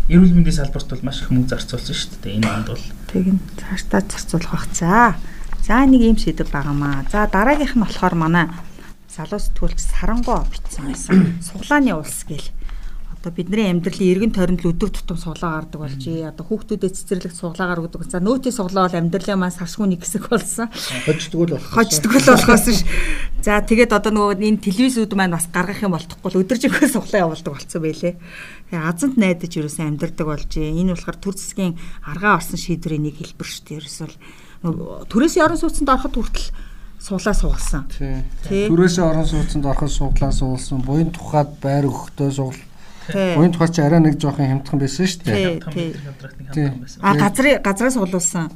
эрүүл 0.07 0.39
мэндийн 0.39 0.55
салбарт 0.63 0.87
бол 0.87 1.03
маш 1.03 1.27
их 1.27 1.35
мөнгө 1.35 1.51
зарцуулсан 1.51 1.97
шүү 1.99 2.23
дээ. 2.23 2.39
Энэ 2.39 2.47
онд 2.47 2.69
бол. 2.71 2.87
Тэг 3.11 3.27
нь 3.35 3.43
цаашдаа 3.59 4.07
зарцуулах 4.07 4.55
бах. 4.55 4.67
За. 4.71 5.19
За 5.67 5.83
нэг 5.83 5.99
юм 5.99 6.15
шийдвэр 6.15 6.47
байгаамаа. 6.47 7.11
За 7.11 7.27
дараагийнх 7.27 7.75
нь 7.75 7.83
болохоор 7.83 8.15
манай 8.15 8.47
залуу 9.11 9.43
сэтгүүлч 9.43 9.83
Сарангоо 9.83 10.47
бичсэн 10.47 10.95
байсан. 10.95 11.43
Суглааны 11.43 11.91
улс 11.91 12.23
гэл 12.23 12.55
одоо 13.11 13.35
бидний 13.35 13.67
амьдралын 13.75 14.13
эргэн 14.15 14.31
тойронд 14.31 14.63
л 14.63 14.71
өдөр 14.71 14.95
тутам 14.95 15.19
суглаа 15.19 15.67
гардаг 15.67 15.83
болжээ. 15.83 16.31
Одоо 16.31 16.47
хүүхдүүдэд 16.47 16.95
цэцэрлэг 16.95 17.35
суглаагаар 17.35 17.83
өгдөг. 17.83 18.07
За 18.07 18.23
нөөтийн 18.23 18.55
суглаа 18.55 18.87
бол 18.87 18.95
амьдралын 18.95 19.43
маань 19.43 19.59
саршгүй 19.59 19.91
нэг 19.91 20.07
хэсэг 20.07 20.31
болсон. 20.31 20.71
Хождгол 21.03 21.59
болох. 21.59 21.67
Хождгол 21.75 22.27
болохоос 22.31 22.67
ш. 22.71 22.87
За 23.43 23.59
тэгээд 23.59 23.91
одоо 23.91 24.15
нөгөө 24.15 24.47
энэ 24.47 24.63
телевизүүд 24.63 25.19
маань 25.19 25.35
бас 25.35 25.51
гаргах 25.51 25.83
юм 25.83 25.99
болтохгүй 25.99 26.31
л 26.31 26.41
өдөржингөө 26.47 26.87
суглаа 26.95 27.27
явуулдаг 27.27 27.59
болсон 27.59 27.83
байлээ. 27.83 28.15
Тэгээ 28.71 28.87
азанд 28.87 29.19
найдаж 29.19 29.51
ерөөсөө 29.51 29.83
амьдрдаг 29.83 30.27
болжээ. 30.31 30.79
Энэ 30.79 30.95
болохоор 30.95 31.19
төр 31.19 31.35
засгийн 31.35 31.75
аргаа 32.07 32.39
орсон 32.39 32.63
шийдвэрийн 32.63 33.11
нэг 33.11 33.19
хэлбэр 33.19 33.49
шүү 33.51 33.63
дээ. 33.67 33.79
Ерөөсөө 33.83 34.46
төрөөсөө 34.63 35.45
орон 35.45 35.61
сууцнд 35.61 35.89
ороход 35.89 36.15
хүртэл 36.17 36.49
суулаа 37.03 37.35
суулсан. 37.35 37.85
Тий. 37.93 38.25
Төрөөсөө 38.71 39.05
орон 39.05 39.27
сууцнд 39.27 39.67
ороход 39.67 39.93
суулаа 39.93 40.33
суулсан. 40.33 40.81
Буян 40.87 41.13
тухайд 41.13 41.59
байр 41.61 41.91
өгөхдөө 41.91 42.31
суул 42.33 42.57
Буян 43.13 43.53
тухай 43.53 43.71
чи 43.71 43.81
арай 43.83 44.01
нэг 44.03 44.19
жоохон 44.19 44.51
хямдхан 44.51 44.81
байсан 44.83 45.07
шүү 45.07 45.23
дээ. 45.31 46.75
А 47.03 47.15
газрын 47.15 47.63
газраас 47.63 47.95
суглуулсан. 47.95 48.51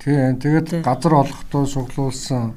Тий. 0.00 0.32
Тэгээд 0.40 0.80
газар 0.80 1.14
олохдоо 1.20 1.66
суглуулсан. 1.68 2.56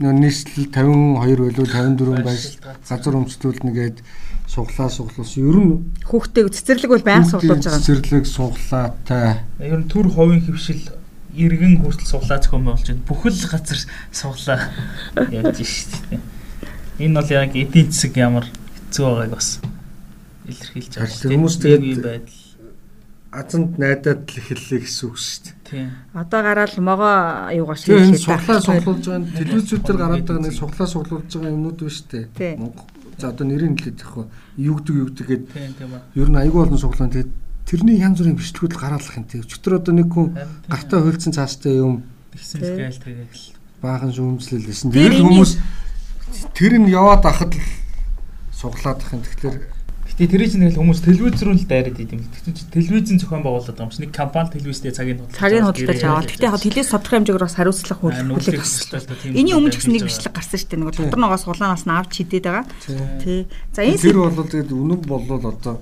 Нөө 0.00 0.12
нийслэл 0.16 0.72
52 0.72 1.44
байлуу 1.44 1.68
54 1.68 2.24
байж 2.24 2.56
газар 2.88 3.14
өмчлүүлнэ 3.20 3.72
гээд 3.76 4.00
суглаа 4.48 4.88
суглуулсан. 4.88 5.44
Ер 5.44 5.56
нь 5.60 5.72
хүүхдээ 6.08 6.48
цэцэрлэг 6.56 6.90
бол 6.92 7.04
байнга 7.04 7.28
суглуулж 7.36 7.64
байгаа. 7.64 7.80
Цэцэрлэг 7.80 8.24
суглаатай. 8.24 9.44
Ер 9.60 9.80
нь 9.84 9.88
төр 9.92 10.08
ховын 10.08 10.40
хөвшил 10.40 10.88
иргэн 11.36 11.84
хүртэл 11.84 12.08
суглаа 12.08 12.40
зохион 12.40 12.64
болж 12.64 12.86
байна. 12.88 13.06
Бүхэл 13.06 13.40
газар 13.52 13.80
суглаа 14.10 14.60
явж 15.30 15.58
штеп. 15.62 16.20
Энэ 16.98 17.14
бол 17.20 17.30
яг 17.30 17.52
эдийн 17.52 17.92
засаг 17.92 18.16
ямар 18.16 18.46
хэцүү 18.48 19.04
байгааг 19.04 19.36
бас 19.36 19.60
илэрхийлж 20.48 20.92
байгаа 20.96 21.12
шүү 21.12 21.28
дээ. 21.28 21.36
Хүмүүс 21.36 21.56
тэгээд 21.60 22.02
байдал 22.02 22.40
азанд 23.36 23.72
найдаад 23.76 24.20
л 24.24 24.38
эхэллээ 24.40 24.80
гэсэн 24.80 25.04
үг 25.06 25.16
шүү 25.20 25.40
дээ. 25.44 25.54
Тийм. 25.66 25.88
Одоо 26.16 26.40
гараад 26.40 26.74
могоо 26.80 27.14
юугаш 27.52 27.82
хэлээ. 27.84 28.16
Суглаа 28.16 28.60
суглуулж 28.64 29.04
байгаа 29.04 29.36
телевизүүдээр 29.36 29.98
гараад 30.00 30.24
байгаа 30.24 30.44
нэг 30.46 30.54
суглаа 30.56 30.88
суглуулж 30.88 31.30
байгаа 31.36 31.52
юмнууд 31.52 31.78
ба 31.84 31.90
шүү 31.92 32.06
дээ. 32.32 32.56
Монгол 32.56 32.88
за 33.18 33.28
одоо 33.28 33.46
нэрийг 33.46 33.76
хэлээд 33.80 34.00
явах 34.00 34.28
юу 34.56 34.76
гэдэг 34.76 34.96
юу 34.96 35.08
гэдэг 35.08 35.26
гээд 35.26 35.44
ер 36.16 36.28
нь 36.32 36.40
айгүй 36.40 36.60
олон 36.64 36.80
суглаа 36.80 37.08
тэгээд 37.08 37.32
тэрний 37.66 37.98
янз 37.98 38.22
бүрийн 38.22 38.38
бичлэгүүд 38.38 38.74
гаргалах 38.78 39.18
юм 39.18 39.26
тийм. 39.26 39.42
Өчтөр 39.42 39.82
одоо 39.82 39.92
нэг 39.92 40.08
хүн 40.08 40.38
гартаа 40.70 41.02
хуйлцсан 41.02 41.34
цаастай 41.34 41.82
юм 41.82 42.06
тэгсэн 42.30 42.62
гээл 42.62 43.02
тэгэл 43.02 43.44
баахан 43.82 44.14
шүүмжлэл 44.14 44.70
лсэн. 44.70 44.94
Тэгээд 44.94 45.20
хүмүүс 45.26 45.52
тэр 46.54 46.72
нь 46.78 46.88
яваад 46.94 47.26
ахад 47.26 47.58
л 47.58 47.66
суглаад 48.54 49.02
ах 49.02 49.12
юм. 49.12 49.26
Тэгэхээр 49.26 49.76
Гэтэ 50.16 50.32
тэр 50.32 50.42
чинь 50.48 50.64
тэгэл 50.64 50.80
хүмүүс 50.80 51.00
телевиз 51.04 51.42
рүү 51.44 51.54
л 51.60 51.68
дайраад 51.68 52.00
идэм. 52.00 52.24
Тэгтээ 52.24 52.72
телевизэн 52.72 53.20
зохион 53.20 53.44
байгуулад 53.44 53.74
байгаа 53.74 53.84
юм 53.84 53.92
шиг 53.92 54.02
нэг 54.06 54.12
компани 54.16 54.48
телевизтэй 54.48 54.94
цагийн 54.96 55.20
худалдаж 55.20 55.36
цагийн 55.36 55.66
худалдаж 55.66 56.00
аваад. 56.08 56.30
Гэтэ 56.32 56.46
яг 56.48 56.56
телевиз 56.56 56.88
тодорхой 56.88 57.16
хэмжээгээр 57.20 57.44
бас 57.44 57.56
хариуцлага 57.60 58.00
хүлээх 58.00 58.46
хэрэгтэй. 58.48 59.36
Эний 59.36 59.52
өмнө 59.52 59.72
ч 59.74 59.76
гэсэн 59.76 59.92
нэг 59.92 60.06
бичлэг 60.08 60.32
гарсан 60.32 60.56
шүү 60.56 60.70
дээ. 60.72 60.80
Нэг 60.80 60.96
дотор 60.96 61.20
ногоос 61.20 61.44
сулаанаас 61.44 61.84
нь 61.84 61.92
авч 61.92 62.12
хидээд 62.16 62.46
байгаа. 62.48 62.64
Тий. 63.20 63.44
За 63.76 63.84
энэ 63.84 64.00
тэр 64.00 64.16
бол 64.24 64.46
тэгээд 64.46 64.72
үнэн 64.72 65.00
болвол 65.04 65.44
одоо 65.52 65.74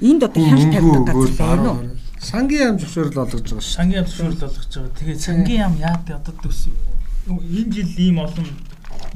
энд 0.00 0.22
одоо 0.22 0.42
хяналт 0.44 0.72
тавьдаг 0.72 1.14
газар 1.14 1.34
байна 1.38 1.70
уу? 1.72 1.96
Сангийн 2.20 2.62
ям 2.74 2.78
зөвшөөрөл 2.80 3.22
олгож 3.22 3.42
байгаа 3.44 3.62
шүү. 3.62 3.76
Сангийн 3.76 3.98
ям 4.00 4.06
зөвшөөрөл 4.06 4.46
олгож 4.48 4.72
байгаа. 4.76 4.96
Тэгээд 4.98 5.20
сангийн 5.20 5.60
ям 5.66 5.74
яа 5.78 5.96
гэдэг 6.00 6.16
одоо 6.16 6.34
төс 6.42 6.60
энэ 7.26 7.72
жил 7.72 7.92
ийм 7.96 8.18
олон 8.18 8.48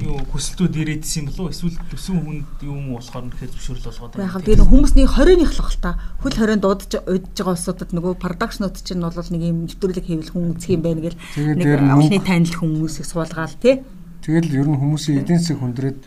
юу 0.01 0.17
хүсэлтүүд 0.33 0.75
ирээдсэн 0.81 1.25
болов 1.29 1.45
уу 1.45 1.53
эсвэл 1.53 1.77
төсөн 1.91 2.17
хүнд 2.25 2.47
юм 2.65 2.97
болохоор 2.97 3.25
нэхэр 3.29 3.51
зөвшөөрөл 3.53 3.87
болгоод 3.89 4.13
байна. 4.17 4.31
Яг 4.31 4.45
тийм 4.45 4.65
хүмүүсний 4.65 5.05
20-ных 5.05 5.51
л 5.53 5.61
бах 5.61 5.77
та. 5.77 5.91
Хөл 6.21 6.33
20 6.33 6.61
дуудаж 6.61 6.91
удаж 7.05 7.37
байгаа 7.37 7.53
улсуудад 7.53 7.91
нөгөө 7.93 8.13
продакшнууд 8.17 8.75
чинь 8.81 9.05
бол 9.05 9.13
нэг 9.13 9.43
юм 9.45 9.57
нэвтрүүлэг 9.69 10.05
хийвэл 10.05 10.33
хүн 10.33 10.45
үзэх 10.57 10.69
юм 10.73 10.81
байна 10.81 11.01
гэл 11.05 11.19
нэг 11.37 11.69
олонний 11.77 12.21
танил 12.21 12.57
хүмүүсийг 12.57 13.05
суулгаал 13.05 13.55
тий. 13.61 13.85
Тэгэл 14.25 14.53
ер 14.53 14.67
нь 14.69 14.79
хүмүүсийн 14.81 15.21
эдийн 15.21 15.41
засаг 15.41 15.61
хүндрээд 15.61 15.99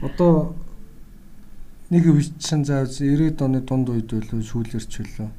одоо 0.00 0.56
нэг 1.90 2.04
үечин 2.06 2.64
заа 2.64 2.86
90-ад 2.86 3.42
оны 3.42 3.60
дунд 3.66 3.90
үед 3.90 4.10
байлуу 4.10 4.42
шүүлэрч 4.42 4.92
байлуу. 5.02 5.30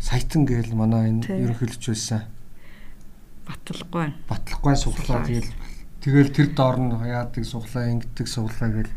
Саятан 0.00 0.48
гээл 0.48 0.72
манай 0.72 1.12
энэ 1.12 1.28
ерөнхийлөгч 1.28 1.84
байсан. 1.92 2.24
Батлахгүй. 3.46 4.16
Батлахгүй 4.28 4.74
суглаа 4.76 5.22
тэгэл 5.22 5.52
Тэгэл 6.06 6.30
тэр 6.30 6.48
доор 6.54 6.78
нь 6.78 6.94
яадаг 7.02 7.42
суглаа 7.42 7.90
ингэдэг 7.90 8.30
суглаа 8.30 8.70
гэл 8.70 8.92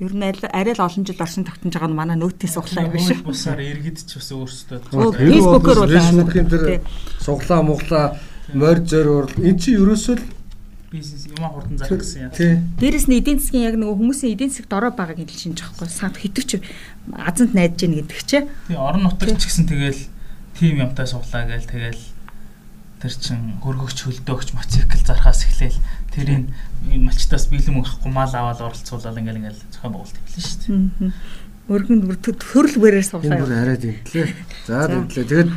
Ер 0.00 0.12
нь 0.12 0.24
арай 0.24 0.72
л 0.72 0.84
олон 0.84 1.04
жил 1.04 1.20
оршин 1.20 1.44
тогтнож 1.44 1.72
байгаа 1.76 1.92
нь 1.92 2.00
манай 2.00 2.16
нөөтийн 2.16 2.52
суглаа 2.52 2.88
юм 2.88 2.96
биш 2.96 3.12
үү? 3.12 3.24
Бусаар 3.24 3.60
иргэд 3.60 4.04
ч 4.04 4.16
бас 4.16 4.28
өөрсдөө 4.32 4.88
Facebook-оор 4.92 5.78
бол 5.84 5.92
Facebook-ийн 5.92 6.48
тэр 6.48 6.64
суглаа 7.20 7.60
муглаа 7.60 8.06
морь 8.56 8.84
зорь 8.84 9.32
эн 9.40 9.56
чинь 9.60 9.80
ерөөсөө 9.80 10.16
бизнес 10.96 11.26
юм 11.28 11.44
хурдан 11.44 11.76
зарах 11.78 12.00
гэсэн 12.00 12.32
юм. 12.32 12.32
Дээрэс 12.80 13.06
нь 13.06 13.18
эдийн 13.20 13.38
засгийн 13.38 13.68
яг 13.68 13.76
нөгөө 13.76 13.96
хүмүүсийн 14.00 14.32
эдийн 14.32 14.50
засаг 14.50 14.66
дорой 14.72 14.92
байгааг 14.96 15.20
хэлж 15.20 15.36
шинж 15.36 15.60
байхгүй. 15.60 15.88
Санд 15.92 16.16
хитвч 16.16 16.50
азант 17.12 17.52
найдаж 17.52 17.80
гин 17.84 17.94
гэдэг 18.00 18.20
чи. 18.24 18.38
Тий 18.66 18.76
орон 18.76 19.04
нутагт 19.04 19.38
ч 19.38 19.46
гэсэн 19.46 19.68
тэгэл 19.68 20.00
тим 20.56 20.80
юмтай 20.80 21.06
суглаа 21.06 21.44
гээл 21.44 21.68
тэгэл 21.68 22.02
тэр 23.00 23.12
чин 23.12 23.60
хөргөгч 23.60 23.98
хөлдөөгч 24.08 24.48
мотоцикл 24.56 25.04
зархаас 25.04 25.44
эхлээл 25.44 25.78
тэрийн 26.16 26.48
малчтаас 27.04 27.52
бэлэм 27.52 27.84
өгөхгүй 27.84 28.12
мал 28.12 28.32
аваад 28.32 28.64
оролцуулаад 28.64 29.20
ингээл 29.20 29.40
ингээл 29.44 29.62
зохион 29.68 29.92
байгуулалт 29.92 30.16
хийлээ 30.16 30.44
шүү 30.48 30.60
дээ. 30.64 31.12
Өргөнд 31.66 32.04
бүр 32.08 32.16
төрөл 32.24 32.76
бэрээр 32.80 33.04
суглаа. 33.04 33.36
Энэ 33.36 33.42
бүр 33.44 33.52
арай 33.52 33.76
дэмтлээ. 33.76 34.28
За 34.64 34.88
дэмтлээ. 34.88 35.28
Тэгээд 35.28 35.50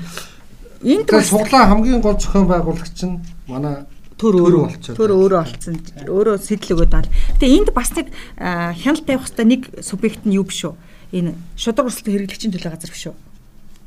энд 0.84 1.10
суглаа 1.24 1.64
хамгийн 1.72 2.02
гол 2.04 2.20
зохион 2.20 2.48
байгуулагч 2.52 3.00
нь 3.08 3.24
манай 3.48 3.88
төр 4.20 4.36
өөрөө 4.36 4.62
болчихсон. 4.68 4.96
Төр 5.00 5.12
өөрөө 5.16 5.40
болцсон. 5.40 5.76
Өөрөө 6.06 6.36
сэтэл 6.44 6.76
өгöd 6.76 6.92
байна. 6.92 7.10
Гэтэ 7.40 7.48
энд 7.48 7.70
бас 7.72 7.90
нэг 7.96 8.12
хяналт 8.36 9.06
тавих 9.08 9.26
хэвээр 9.32 9.48
нэг 9.48 9.62
субъект 9.80 10.28
нь 10.28 10.36
юу 10.36 10.44
биш 10.44 10.68
үү? 10.68 10.76
Энэ 11.16 11.34
шудраг 11.56 11.88
өрсөлдөөн 11.88 12.28
хэрэглэгчийн 12.28 12.54
төлөө 12.54 12.72
газар 12.76 12.92
биш 12.92 13.06
үү? 13.08 13.16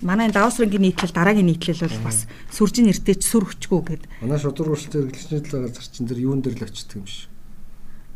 манай 0.02 0.30
давсрангийн 0.30 0.82
нийтлэл 0.82 1.14
дараагийн 1.14 1.46
нийтлэл 1.46 1.86
бол 1.86 2.10
бас 2.10 2.26
сүржин 2.50 2.90
нэртэйч 2.90 3.22
сүр 3.22 3.46
хүчгүй 3.46 3.80
гэдэг. 3.86 4.10
Манай 4.20 4.38
шудраг 4.38 4.74
өрсөлдөөн 4.74 5.14
хэрэглэгчийн 5.14 5.44
төлөө 5.46 5.60
газар 5.70 5.86
чинь 5.86 6.08
тэр 6.10 6.18
юун 6.26 6.42
дээр 6.42 6.58
л 6.58 6.66
очдөг 6.66 6.98
юм 6.98 7.06
биш. 7.06 7.30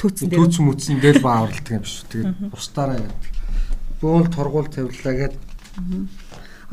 Түүцэн 0.02 0.26
дээр. 0.28 0.40
Түүцэн 0.42 0.64
мүцэн 0.66 0.98
дээр 0.98 1.18
бааварладаг 1.22 1.70
юм 1.70 1.84
биш. 1.86 2.02
Тэгээд 2.10 2.50
устаараа 2.50 2.98
яадаг. 2.98 3.22
Бөөл 4.02 4.28
тургуул 4.34 4.66
тавилаа 4.66 5.14
гэдэг. 5.14 5.42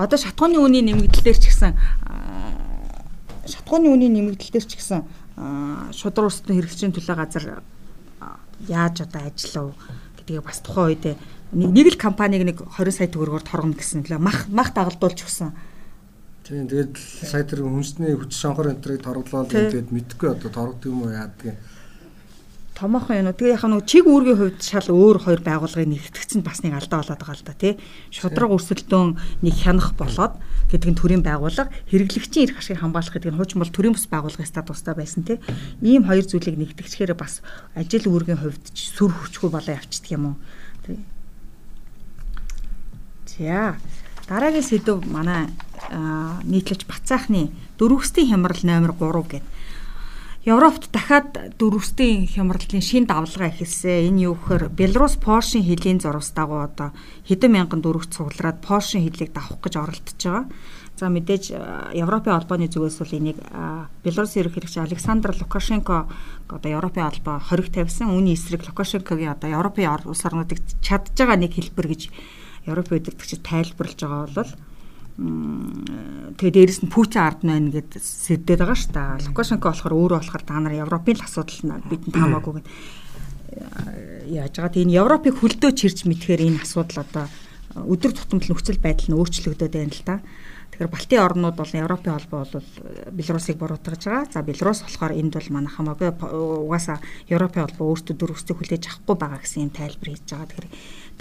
Одоо 0.02 0.18
шатхууны 0.18 0.58
үнийн 0.58 0.90
нэмэгдэл 0.90 1.24
дээр 1.30 1.38
ч 1.38 1.46
гэсэн 1.54 1.78
шатхууны 3.46 3.94
үнийн 3.94 4.18
нэмэгдэл 4.18 4.58
дээр 4.58 4.66
ч 4.66 4.82
гэсэн 4.82 5.06
шудраг 5.36 6.30
өрсөлдөөн 6.30 6.58
хэрэглэгчийн 6.62 6.94
төлөө 6.94 7.16
газар 7.18 7.46
яаж 8.70 8.96
одоо 9.02 9.22
ажиллав 9.26 9.68
гэдгийг 10.18 10.46
бас 10.46 10.62
тухайн 10.62 10.94
үед 10.94 11.06
нэг 11.54 11.88
л 11.94 11.98
компаниг 11.98 12.42
нэг 12.46 12.58
20 12.62 12.94
сая 12.94 13.10
төгрөгөөр 13.10 13.46
торгоно 13.46 13.78
гэсэн 13.78 14.06
лээ 14.06 14.22
мах 14.22 14.46
мах 14.50 14.74
дагалдуулж 14.74 15.26
өгсөн. 15.26 15.54
Тийм 16.44 16.68
тэгээд 16.70 16.94
сая 16.98 17.44
тэр 17.44 17.66
хүнсний 17.66 18.14
хүч 18.14 18.32
шанхар 18.36 18.74
энтрийг 18.74 19.02
торглоод 19.02 19.50
тэгээд 19.50 19.90
мэдхгүй 19.90 20.30
одоо 20.38 20.50
торгодог 20.52 20.92
юм 20.92 21.08
уу 21.08 21.14
яадаг 21.14 21.56
юм. 21.56 21.58
Томоохон 22.74 23.22
юм 23.22 23.28
уу. 23.30 23.38
Тэгээ 23.38 23.56
яхаа 23.56 23.70
нөгөө 23.70 23.86
чиг 23.86 24.06
үүргийн 24.10 24.40
хувьд 24.40 24.60
шал 24.66 24.90
өөр 24.90 25.18
хоёр 25.22 25.42
байгууллагыг 25.46 25.90
нэгтгэгдсэн 25.94 26.42
бас 26.42 26.66
нэг 26.66 26.74
алдаа 26.74 27.06
болоод 27.06 27.22
байгаа 27.22 27.38
л 27.38 27.46
да 27.46 27.54
тий. 27.54 27.74
Шудраг 28.10 28.50
өрсөлдөөн 28.50 29.10
нэг 29.46 29.56
хянах 29.56 29.94
болоод 29.94 30.34
гэдэг 30.74 30.90
нь 30.90 30.98
төрийн 30.98 31.22
байгууллага 31.22 31.70
хэрэглэгчийн 31.94 32.50
эрх 32.50 32.58
ашиг 32.58 32.82
хамгаалах 32.82 33.14
гэдэг 33.14 33.30
нь 33.30 33.38
хуучин 33.38 33.62
бол 33.62 33.70
төрийн 33.70 33.94
бус 33.94 34.10
байгууллагын 34.10 34.50
статус 34.50 34.82
тустай 34.82 34.98
байсан 34.98 35.22
тий. 35.22 35.38
Ийм 35.86 36.10
хоёр 36.10 36.26
зүйлийг 36.26 36.58
нэгтгэжхээр 36.58 37.14
бас 37.14 37.46
ажил 37.78 38.10
үүргийн 38.10 38.42
хувьд 38.42 38.66
сүр 38.74 39.14
хүчгүй 39.14 39.54
болоо 39.54 39.78
явчихдаг 39.78 40.12
юм 40.18 40.34
уу. 40.34 40.36
Тий 40.82 40.98
За. 43.38 43.78
Дараагийн 44.30 44.64
сэдв 44.64 45.02
манай 45.10 45.50
нийтлэлж 46.46 46.86
Бацаахны 46.86 47.50
дөрвөстийн 47.82 48.30
хямрал 48.30 48.62
номер 48.62 48.94
3 48.94 49.26
гэдэг. 49.26 49.44
Европт 50.44 50.92
дахиад 50.92 51.56
дөрвөстийн 51.56 52.28
хямралын 52.28 52.84
шин 52.84 53.08
давлгаа 53.08 53.48
эхэлсэн. 53.48 54.12
Энэ 54.12 54.28
юу 54.28 54.36
гэхээр 54.36 54.76
Беларусь 54.76 55.16
Польшийн 55.16 55.64
хилийн 55.64 56.04
зурвас 56.04 56.36
дагуу 56.36 56.68
одоо 56.68 56.92
хэдэн 57.24 57.48
мянган 57.48 57.80
дөрвөст 57.80 58.12
цуглараад 58.12 58.60
Польшийн 58.60 59.08
хилийг 59.08 59.32
давах 59.32 59.64
гэж 59.64 59.74
оролдож 59.80 60.20
байгаа. 60.20 60.52
За 61.00 61.08
мэдээж 61.08 61.56
Европын 61.96 62.36
албаны 62.36 62.68
зүгээс 62.68 63.00
бол 63.00 63.16
энийг 63.16 63.40
Беларусь 64.04 64.36
ерөнхийлөгч 64.36 64.84
Александр 64.84 65.32
Лукашенко 65.32 66.12
одоо 66.52 66.72
Европын 66.76 67.08
албаа 67.08 67.40
хориг 67.40 67.72
тавьсан. 67.72 68.12
Үүний 68.12 68.36
эсрэг 68.36 68.68
Лукашенкогийн 68.68 69.40
одоо 69.40 69.48
Европын 69.48 69.96
улс 70.04 70.28
орнуудыг 70.28 70.60
чадж 70.84 71.16
байгаа 71.16 71.40
нэг 71.40 71.56
хэлбэр 71.56 71.88
гэж 71.88 72.12
Европын 72.68 73.00
удирдагчид 73.00 73.48
тайлбарлаж 73.48 73.96
байгаа 73.96 74.28
бол 74.28 74.52
тэгээ 75.14 76.54
дээрэс 76.58 76.82
нь 76.82 76.90
Путин 76.90 77.22
ард 77.22 77.46
байна 77.46 77.70
гэд 77.70 78.02
сэддээд 78.02 78.66
байгаа 78.66 78.78
ш 78.78 78.90
та. 78.90 79.22
Лукашенко 79.22 79.70
болохоор 79.70 79.94
өөрөө 79.94 80.20
болохоор 80.26 80.44
та 80.44 80.58
нар 80.58 80.74
Европын 80.74 81.22
л 81.22 81.26
асуудал 81.26 81.82
бидэнд 81.86 82.18
хамаагүй 82.22 82.54
гэд 82.58 82.68
яаж 84.34 84.54
байгаа. 84.58 84.74
Тэгээ 84.74 84.86
энэ 84.90 84.98
Европыг 84.98 85.36
хөлдөө 85.38 85.72
чирж 85.78 86.10
мэдхээр 86.10 86.42
энэ 86.50 86.66
асуудал 86.66 87.06
одоо 87.06 87.26
өдөр 87.78 88.12
тутамд 88.14 88.50
нөхцөл 88.50 88.82
байдал 88.82 89.14
нь 89.14 89.18
өөрчлөгдөд 89.18 89.74
байна 89.74 89.94
л 89.94 90.02
да. 90.02 90.16
Тэгэхээр 90.74 90.90
Балтийн 90.90 91.22
орнууд 91.22 91.54
бол 91.54 91.70
Европын 91.70 92.18
холбоо 92.18 92.50
бол 92.50 92.70
Беларусыг 93.14 93.62
буруутгаж 93.62 94.02
байгаа. 94.10 94.26
За 94.34 94.42
Беларус 94.42 94.82
болохоор 94.82 95.14
энд 95.14 95.38
бол 95.38 95.50
манай 95.54 95.70
хамаагүй 95.70 96.10
угаасаа 96.18 96.98
Европын 97.30 97.70
холбоо 97.70 97.94
өөртөө 97.94 98.18
дөрвөстэй 98.18 98.58
хүлээж 98.58 98.84
авахгүй 98.90 99.18
байгаа 99.22 99.40
гэсэн 99.46 99.70
юм 99.70 99.72
тайлбар 99.78 100.10
хийж 100.10 100.26
байгаа. 100.34 100.50
Тэгэхээр 100.50 100.70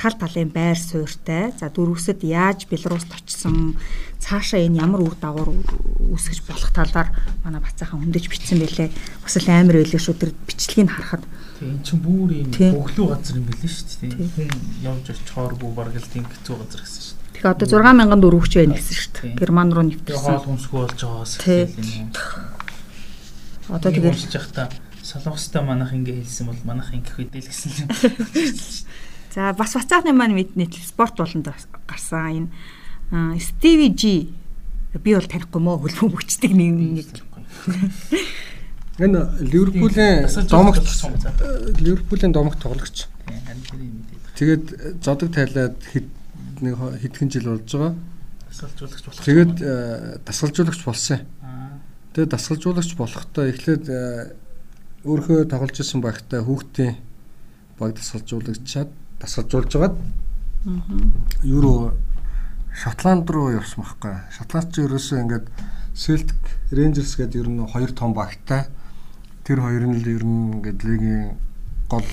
тал 0.00 0.16
талын 0.16 0.48
байр 0.56 0.78
суурьтай. 0.80 1.52
За 1.52 1.68
дөрвөсөд 1.68 2.24
яаж 2.24 2.64
Беларуст 2.72 3.12
очсон, 3.12 3.76
цаашаа 4.16 4.64
энэ 4.64 4.80
ямар 4.80 5.04
үр 5.04 5.20
дагавар 5.20 5.52
үүсгэж 5.52 6.48
болох 6.48 6.72
талаар 6.72 7.12
манай 7.44 7.60
бацаахан 7.60 8.00
хөндөж 8.00 8.32
бичсэн 8.32 8.56
байлээ. 8.56 8.88
Бас 9.20 9.36
л 9.36 9.52
амар 9.52 9.84
байлээ 9.84 10.00
шүү. 10.00 10.16
Тэр 10.16 10.32
бичлэгийг 10.48 10.88
харахад 10.88 11.28
Эн 11.62 11.78
чинь 11.86 12.02
бүр 12.02 12.32
юм 12.34 12.50
бөглөө 12.50 13.06
газар 13.14 13.38
юм 13.38 13.46
билээ 13.46 13.70
шүү 13.70 13.86
дээ. 14.10 14.26
Хүн 14.34 14.50
явж 14.82 15.14
очихооргүй 15.14 15.70
бараг 15.76 15.94
л 15.94 16.10
тийм 16.10 16.26
хэцүү 16.26 16.58
газар 16.58 16.82
гэсэн. 16.82 17.11
Тэгэхээр 17.42 17.58
одоо 17.58 17.66
6000 17.66 18.22
дөрвөгч 18.22 18.52
байна 18.54 18.78
гэсэн 18.78 18.94
шүү 19.02 19.10
дээ. 19.18 19.34
Герман 19.34 19.74
руу 19.74 19.82
нэвтэрсэн. 19.82 20.22
Хоол 20.22 20.46
хүнсгүй 20.46 20.78
болж 20.78 21.00
байгаас 21.02 21.34
хэлээ. 21.42 21.74
Одоо 23.66 23.90
тэгээд 23.90 24.14
уншиж 24.14 24.34
явахдаа 24.38 24.70
солонгостой 25.02 25.62
манах 25.66 25.90
ингэ 25.90 26.22
хэлсэн 26.22 26.46
бол 26.46 26.62
манах 26.62 26.94
ингэх 26.94 27.18
үедээ 27.18 27.42
л 27.42 27.50
гэсэн 27.50 27.70
юм. 27.82 27.90
За 29.34 29.50
бас 29.58 29.74
бацаахны 29.74 30.14
маань 30.14 30.38
мэдний 30.38 30.70
спорт 30.86 31.18
болонд 31.18 31.50
гарсан 31.90 32.46
энэ 33.10 33.42
Стиви 33.42 33.90
Жи 33.90 34.30
би 35.02 35.10
бол 35.10 35.26
танихгүй 35.26 35.58
мó 35.58 35.82
хөлбөм 35.82 36.14
хүчдэг 36.14 36.54
нэг 36.54 36.70
нэг 36.78 37.10
Энэ 39.02 39.18
Ливерпулийн 39.42 40.30
домогт 40.46 40.86
Ливерпулийн 41.82 42.30
домогт 42.30 42.62
тоглогч. 42.62 43.10
Тэгээд 44.38 45.02
зодог 45.02 45.34
тайлаад 45.34 45.74
нэг 46.60 46.76
хэдхэн 46.76 47.30
жил 47.32 47.48
болж 47.48 47.70
байгаа. 47.72 47.94
Дасгалжуулагч 48.50 49.04
болох. 49.08 49.24
Тэгээд 49.24 49.54
дасгалжуулагч 50.28 50.82
болсон. 50.84 51.20
Тэгээд 52.12 52.32
дасгалжуулагч 52.36 52.92
болохдоо 53.00 53.44
эхлээд 53.48 53.84
өөрөө 55.08 55.48
тоглож 55.48 55.76
исэн 55.80 56.04
багтаа 56.04 56.44
хүүхдийн 56.44 57.00
баг 57.78 57.96
дасгалжуулагчаад 57.96 58.90
дасгалжуулж 59.18 59.72
байгаад 59.72 59.96
Евро 61.42 61.94
Шотланд 62.72 63.28
руу 63.30 63.50
явсан 63.50 63.82
байхгүй. 63.82 64.14
Шотланд 64.36 64.68
ч 64.72 64.84
ерөөсөө 64.86 65.18
ингээд 65.24 65.46
Celtic 65.92 66.42
Rangers 66.72 67.16
гэдэг 67.18 67.40
ер 67.42 67.48
нь 67.50 67.66
хоёр 67.66 67.90
том 67.92 68.14
багтай 68.14 68.70
тэр 69.44 69.60
хоёр 69.60 69.90
нь 69.90 70.00
л 70.00 70.06
ер 70.08 70.24
нь 70.24 70.56
ингээд 70.56 70.80
лигийн 70.86 71.36
гол 71.90 72.06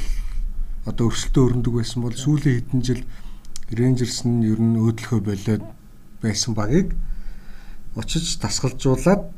одоо 0.84 1.08
өрсөлдөө 1.08 1.44
өрнөдөг 1.48 1.74
байсан 1.78 2.02
бол 2.04 2.16
сүүлийн 2.18 2.56
хэдэн 2.60 2.82
жил 2.82 3.02
Рейнжерс 3.70 4.26
нь 4.26 4.44
ер 4.46 4.60
нь 4.60 4.78
өөдлөхөө 4.82 5.22
болоод 5.22 5.64
байсан 6.22 6.54
багийг 6.58 6.96
очиж 7.96 8.38
тасгалжуулаад 8.42 9.30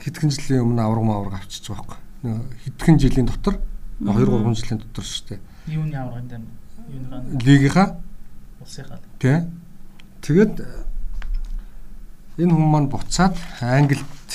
хэдхэн 0.00 0.30
жилийн 0.30 0.64
өмнө 0.64 0.82
авраг 0.82 1.04
маавраг 1.04 1.34
авчиж 1.40 1.68
байгаа 1.68 2.00
байхгүй. 2.24 2.48
Хэдхэн 2.64 2.96
жилийн 2.98 3.28
дотор 3.28 3.60
2 4.00 4.24
3 4.24 4.54
жилийн 4.56 4.80
дотор 4.80 5.04
шүү 5.04 5.24
дээ. 5.28 5.40
Юуны 5.68 5.96
аврагын 5.96 6.28
дээр 6.28 6.44
юуныхаа 6.88 7.20
лигийнхаа 7.44 7.88
улсынхаа. 8.60 8.98
Тэ. 9.18 9.48
Тэгээд 10.24 10.54
энэ 12.40 12.52
хүмүүс 12.52 12.72
маань 12.72 12.90
буцаад 12.90 13.36
Англид 13.60 14.30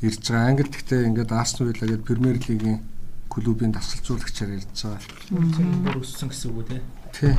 ирж 0.00 0.22
байгаа. 0.28 0.48
Англид 0.50 0.72
гэхдээ 0.72 1.06
ингээд 1.12 1.30
Arsenal 1.32 1.72
гээд 1.76 2.04
Premier 2.08 2.36
League-ийн 2.40 2.80
клубын 3.28 3.72
дасгалжуулагчаар 3.72 4.56
ирж 4.56 4.72
байгаа. 4.72 5.00
Бүр 5.84 6.00
өссөн 6.00 6.28
гэсэн 6.32 6.50
үг 6.50 6.56
үү 6.56 6.66
те? 6.72 6.78
Тий. 7.12 7.34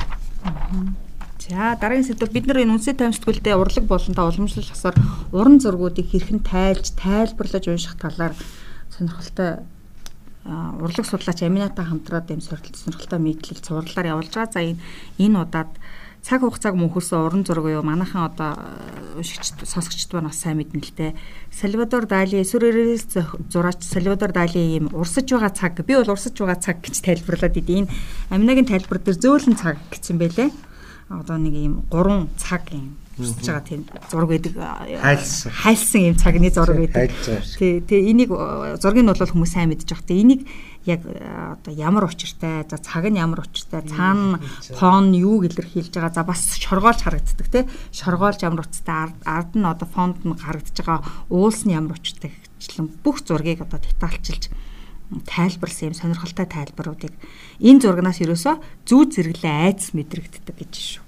За 1.38 1.78
дараагийн 1.78 2.04
сэдв 2.10 2.34
бид 2.34 2.50
нар 2.50 2.66
энэ 2.66 2.74
үнсээ 2.74 2.98
таймсдгүүлдэ 2.98 3.54
урлаг 3.54 3.86
болонтой 3.86 4.26
уламжлал 4.26 4.66
хасаар 4.66 4.96
уран 5.30 5.62
зургуудыг 5.62 6.10
хэрхэн 6.10 6.42
тайлж 6.42 6.98
тайлбарлаж 6.98 7.64
унших 7.70 7.94
талаар 7.94 8.34
сонирхолтой 8.90 9.62
урлаг 10.82 11.06
судлаач 11.06 11.40
Амината 11.46 11.86
хамтраад 11.86 12.34
юм 12.34 12.42
сонирхолтой 12.42 12.82
сонирхолтой 12.82 13.20
мэдлэл 13.22 13.62
цувралаар 13.62 14.10
явуулж 14.18 14.34
байгаа. 14.34 14.52
За 14.52 14.60
энэ 14.66 14.82
энэ 15.22 15.38
удаад 15.38 15.70
цаг 16.26 16.42
хугацааг 16.42 16.74
мөнхөрсөн 16.74 17.22
уран 17.22 17.42
зураг 17.46 17.70
юу 17.70 17.86
манайхан 17.86 18.26
одоо 18.26 18.58
уншигч 19.14 19.62
сонсогчд 19.62 20.10
маань 20.12 20.28
бас 20.28 20.42
сайн 20.42 20.58
мэднэ 20.58 20.82
л 20.82 20.92
дээ. 20.98 21.14
Сальвадор 21.54 22.10
Дали 22.10 22.42
сүрээрээс 22.42 23.14
зураач 23.46 23.80
Сальвадор 23.86 24.34
Дали 24.34 24.58
ийм 24.58 24.90
урсаж 24.90 25.30
байгаа 25.30 25.54
цаг 25.54 25.78
би 25.86 25.94
бол 25.94 26.12
урсаж 26.12 26.34
байгаа 26.34 26.58
цаг 26.58 26.82
гэж 26.82 26.98
тайлбарлаад 27.06 27.56
идэв. 27.62 27.86
Энэ 27.86 27.90
аминагийн 28.34 28.66
тайлбар 28.66 28.98
дээр 28.98 29.16
зөөлөн 29.22 29.56
цаг 29.56 29.78
гэсэн 29.94 30.18
байлээ. 30.18 30.50
Одоо 31.08 31.36
нэг 31.40 31.54
ийм 31.54 31.74
гурван 31.90 32.28
цаг 32.36 32.68
юм 32.72 32.96
урсаж 33.18 33.46
байгаа 33.46 33.64
тийм 33.66 33.82
зураг 34.10 34.28
байдаг 34.28 34.54
хайлсан. 34.54 35.52
хайлсан 35.52 36.02
юм 36.12 36.16
цагны 36.16 36.50
зураг 36.50 36.78
байдаг. 36.78 37.10
Тий, 37.58 37.80
тий 37.80 38.00
энийг 38.10 38.30
зургийг 38.78 39.04
нь 39.04 39.10
бол 39.10 39.18
хүмүүс 39.18 39.52
сайн 39.52 39.72
мэдж 39.74 39.90
байгаа. 39.90 40.06
Тий 40.06 40.22
энийг 40.22 40.46
яг 40.86 41.02
одоо 41.04 41.72
ямар 41.74 42.06
учиртай 42.06 42.62
за 42.68 42.78
цаг 42.78 43.10
нь 43.10 43.18
ямар 43.18 43.42
учиртай 43.42 43.82
цаана 43.82 44.38
фон 44.78 45.12
юу 45.12 45.42
илэрхийлж 45.42 45.90
байгаа 45.90 46.14
за 46.14 46.22
бас 46.24 46.54
шоргоолж 46.56 47.02
харагддаг 47.02 47.48
тий 47.50 47.64
шоргоолж 47.92 48.40
ямар 48.46 48.62
учиртай 48.62 49.10
ард 49.26 49.52
нь 49.58 49.66
одоо 49.66 49.88
фонд 49.88 50.22
нь 50.22 50.38
гарагдж 50.38 50.78
байгаа 50.78 51.02
уулс 51.28 51.66
нь 51.66 51.74
ямар 51.74 51.98
учиртай 51.98 52.30
гэхчлэн 52.30 52.88
бүх 53.02 53.26
зургийг 53.26 53.60
одоо 53.66 53.82
детальчилж 53.82 54.48
тайлбарлсан 55.24 55.92
юм 55.92 55.96
сонирхолтой 55.96 56.46
тайлбаруудыг 56.46 57.12
энэ 57.60 57.80
зургнаас 57.80 58.20
ерөөсөө 58.20 58.54
зүү 58.84 59.02
зэрэглээ 59.08 59.54
айдас 59.72 59.96
мэдрэгддэг 59.96 60.56
гэж 60.56 60.74
шүү. 60.76 61.04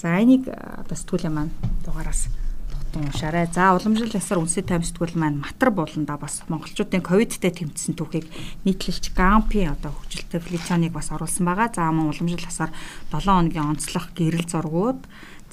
За 0.00 0.16
энийг 0.20 0.48
одоо 0.48 0.96
сэтгүүлийн 0.96 1.32
маань 1.32 1.52
дугаараас 1.84 2.32
тутан 2.72 3.08
уншаарай. 3.08 3.48
За 3.52 3.74
уламжлал 3.76 4.08
ясаар 4.08 4.40
үндэсний 4.40 4.64
тайм 4.64 4.82
сэтгүүл 4.86 5.18
маань 5.18 5.42
матар 5.42 5.70
болонда 5.74 6.16
бас 6.16 6.40
монголчуудын 6.48 7.02
ковидтэй 7.04 7.52
тэмцсэн 7.52 7.92
түүхийг 7.98 8.30
нийтлэлч 8.64 9.12
Гампи 9.12 9.66
одоо 9.66 9.92
хөгжилтэй 9.92 10.40
фличаныг 10.40 10.92
бас 10.94 11.10
оруулсан 11.10 11.44
байгаа. 11.44 11.68
За 11.74 11.90
мөн 11.90 12.08
уламжлал 12.08 12.48
ясаар 12.48 12.72
7 13.10 13.20
хоногийн 13.26 13.68
онцлог 13.74 14.08
гэрэл 14.14 14.46
зургууд 14.46 15.02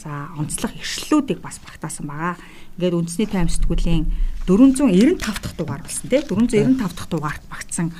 за 0.01 0.33
онцлог 0.37 0.73
иршлүүдийг 0.73 1.39
бас 1.41 1.61
багтаасан 1.61 2.09
байгаа. 2.09 2.35
Ингээд 2.77 2.97
үндэсний 2.97 3.29
тайм 3.29 3.49
сэтгүүлийн 3.49 4.09
495 4.49 5.21
дахь 5.21 5.55
дугаар 5.57 5.81
болсон 5.85 6.09
тийм 6.09 6.25
495 6.25 6.97
дахь 6.97 7.09
дугаарт 7.09 7.43
багтсан 7.45 7.93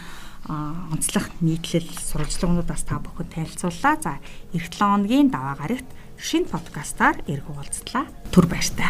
онцлог 0.50 1.30
нийтлэл 1.42 1.86
сурвалжлагуудаас 2.02 2.84
та 2.90 2.98
бүхэн 2.98 3.30
танилцууллаа. 3.30 3.96
За 4.02 4.18
эх 4.58 4.66
7 4.74 4.82
хоногийн 4.82 5.30
даваа 5.30 5.56
гарагт 5.56 5.90
шинэ 6.18 6.50
подкастаар 6.50 7.22
эрг 7.30 7.46
уулзлаа. 7.46 8.10
Түр 8.34 8.50
баяртай. 8.50 8.90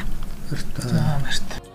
За 0.50 1.20
баяртай. 1.20 1.71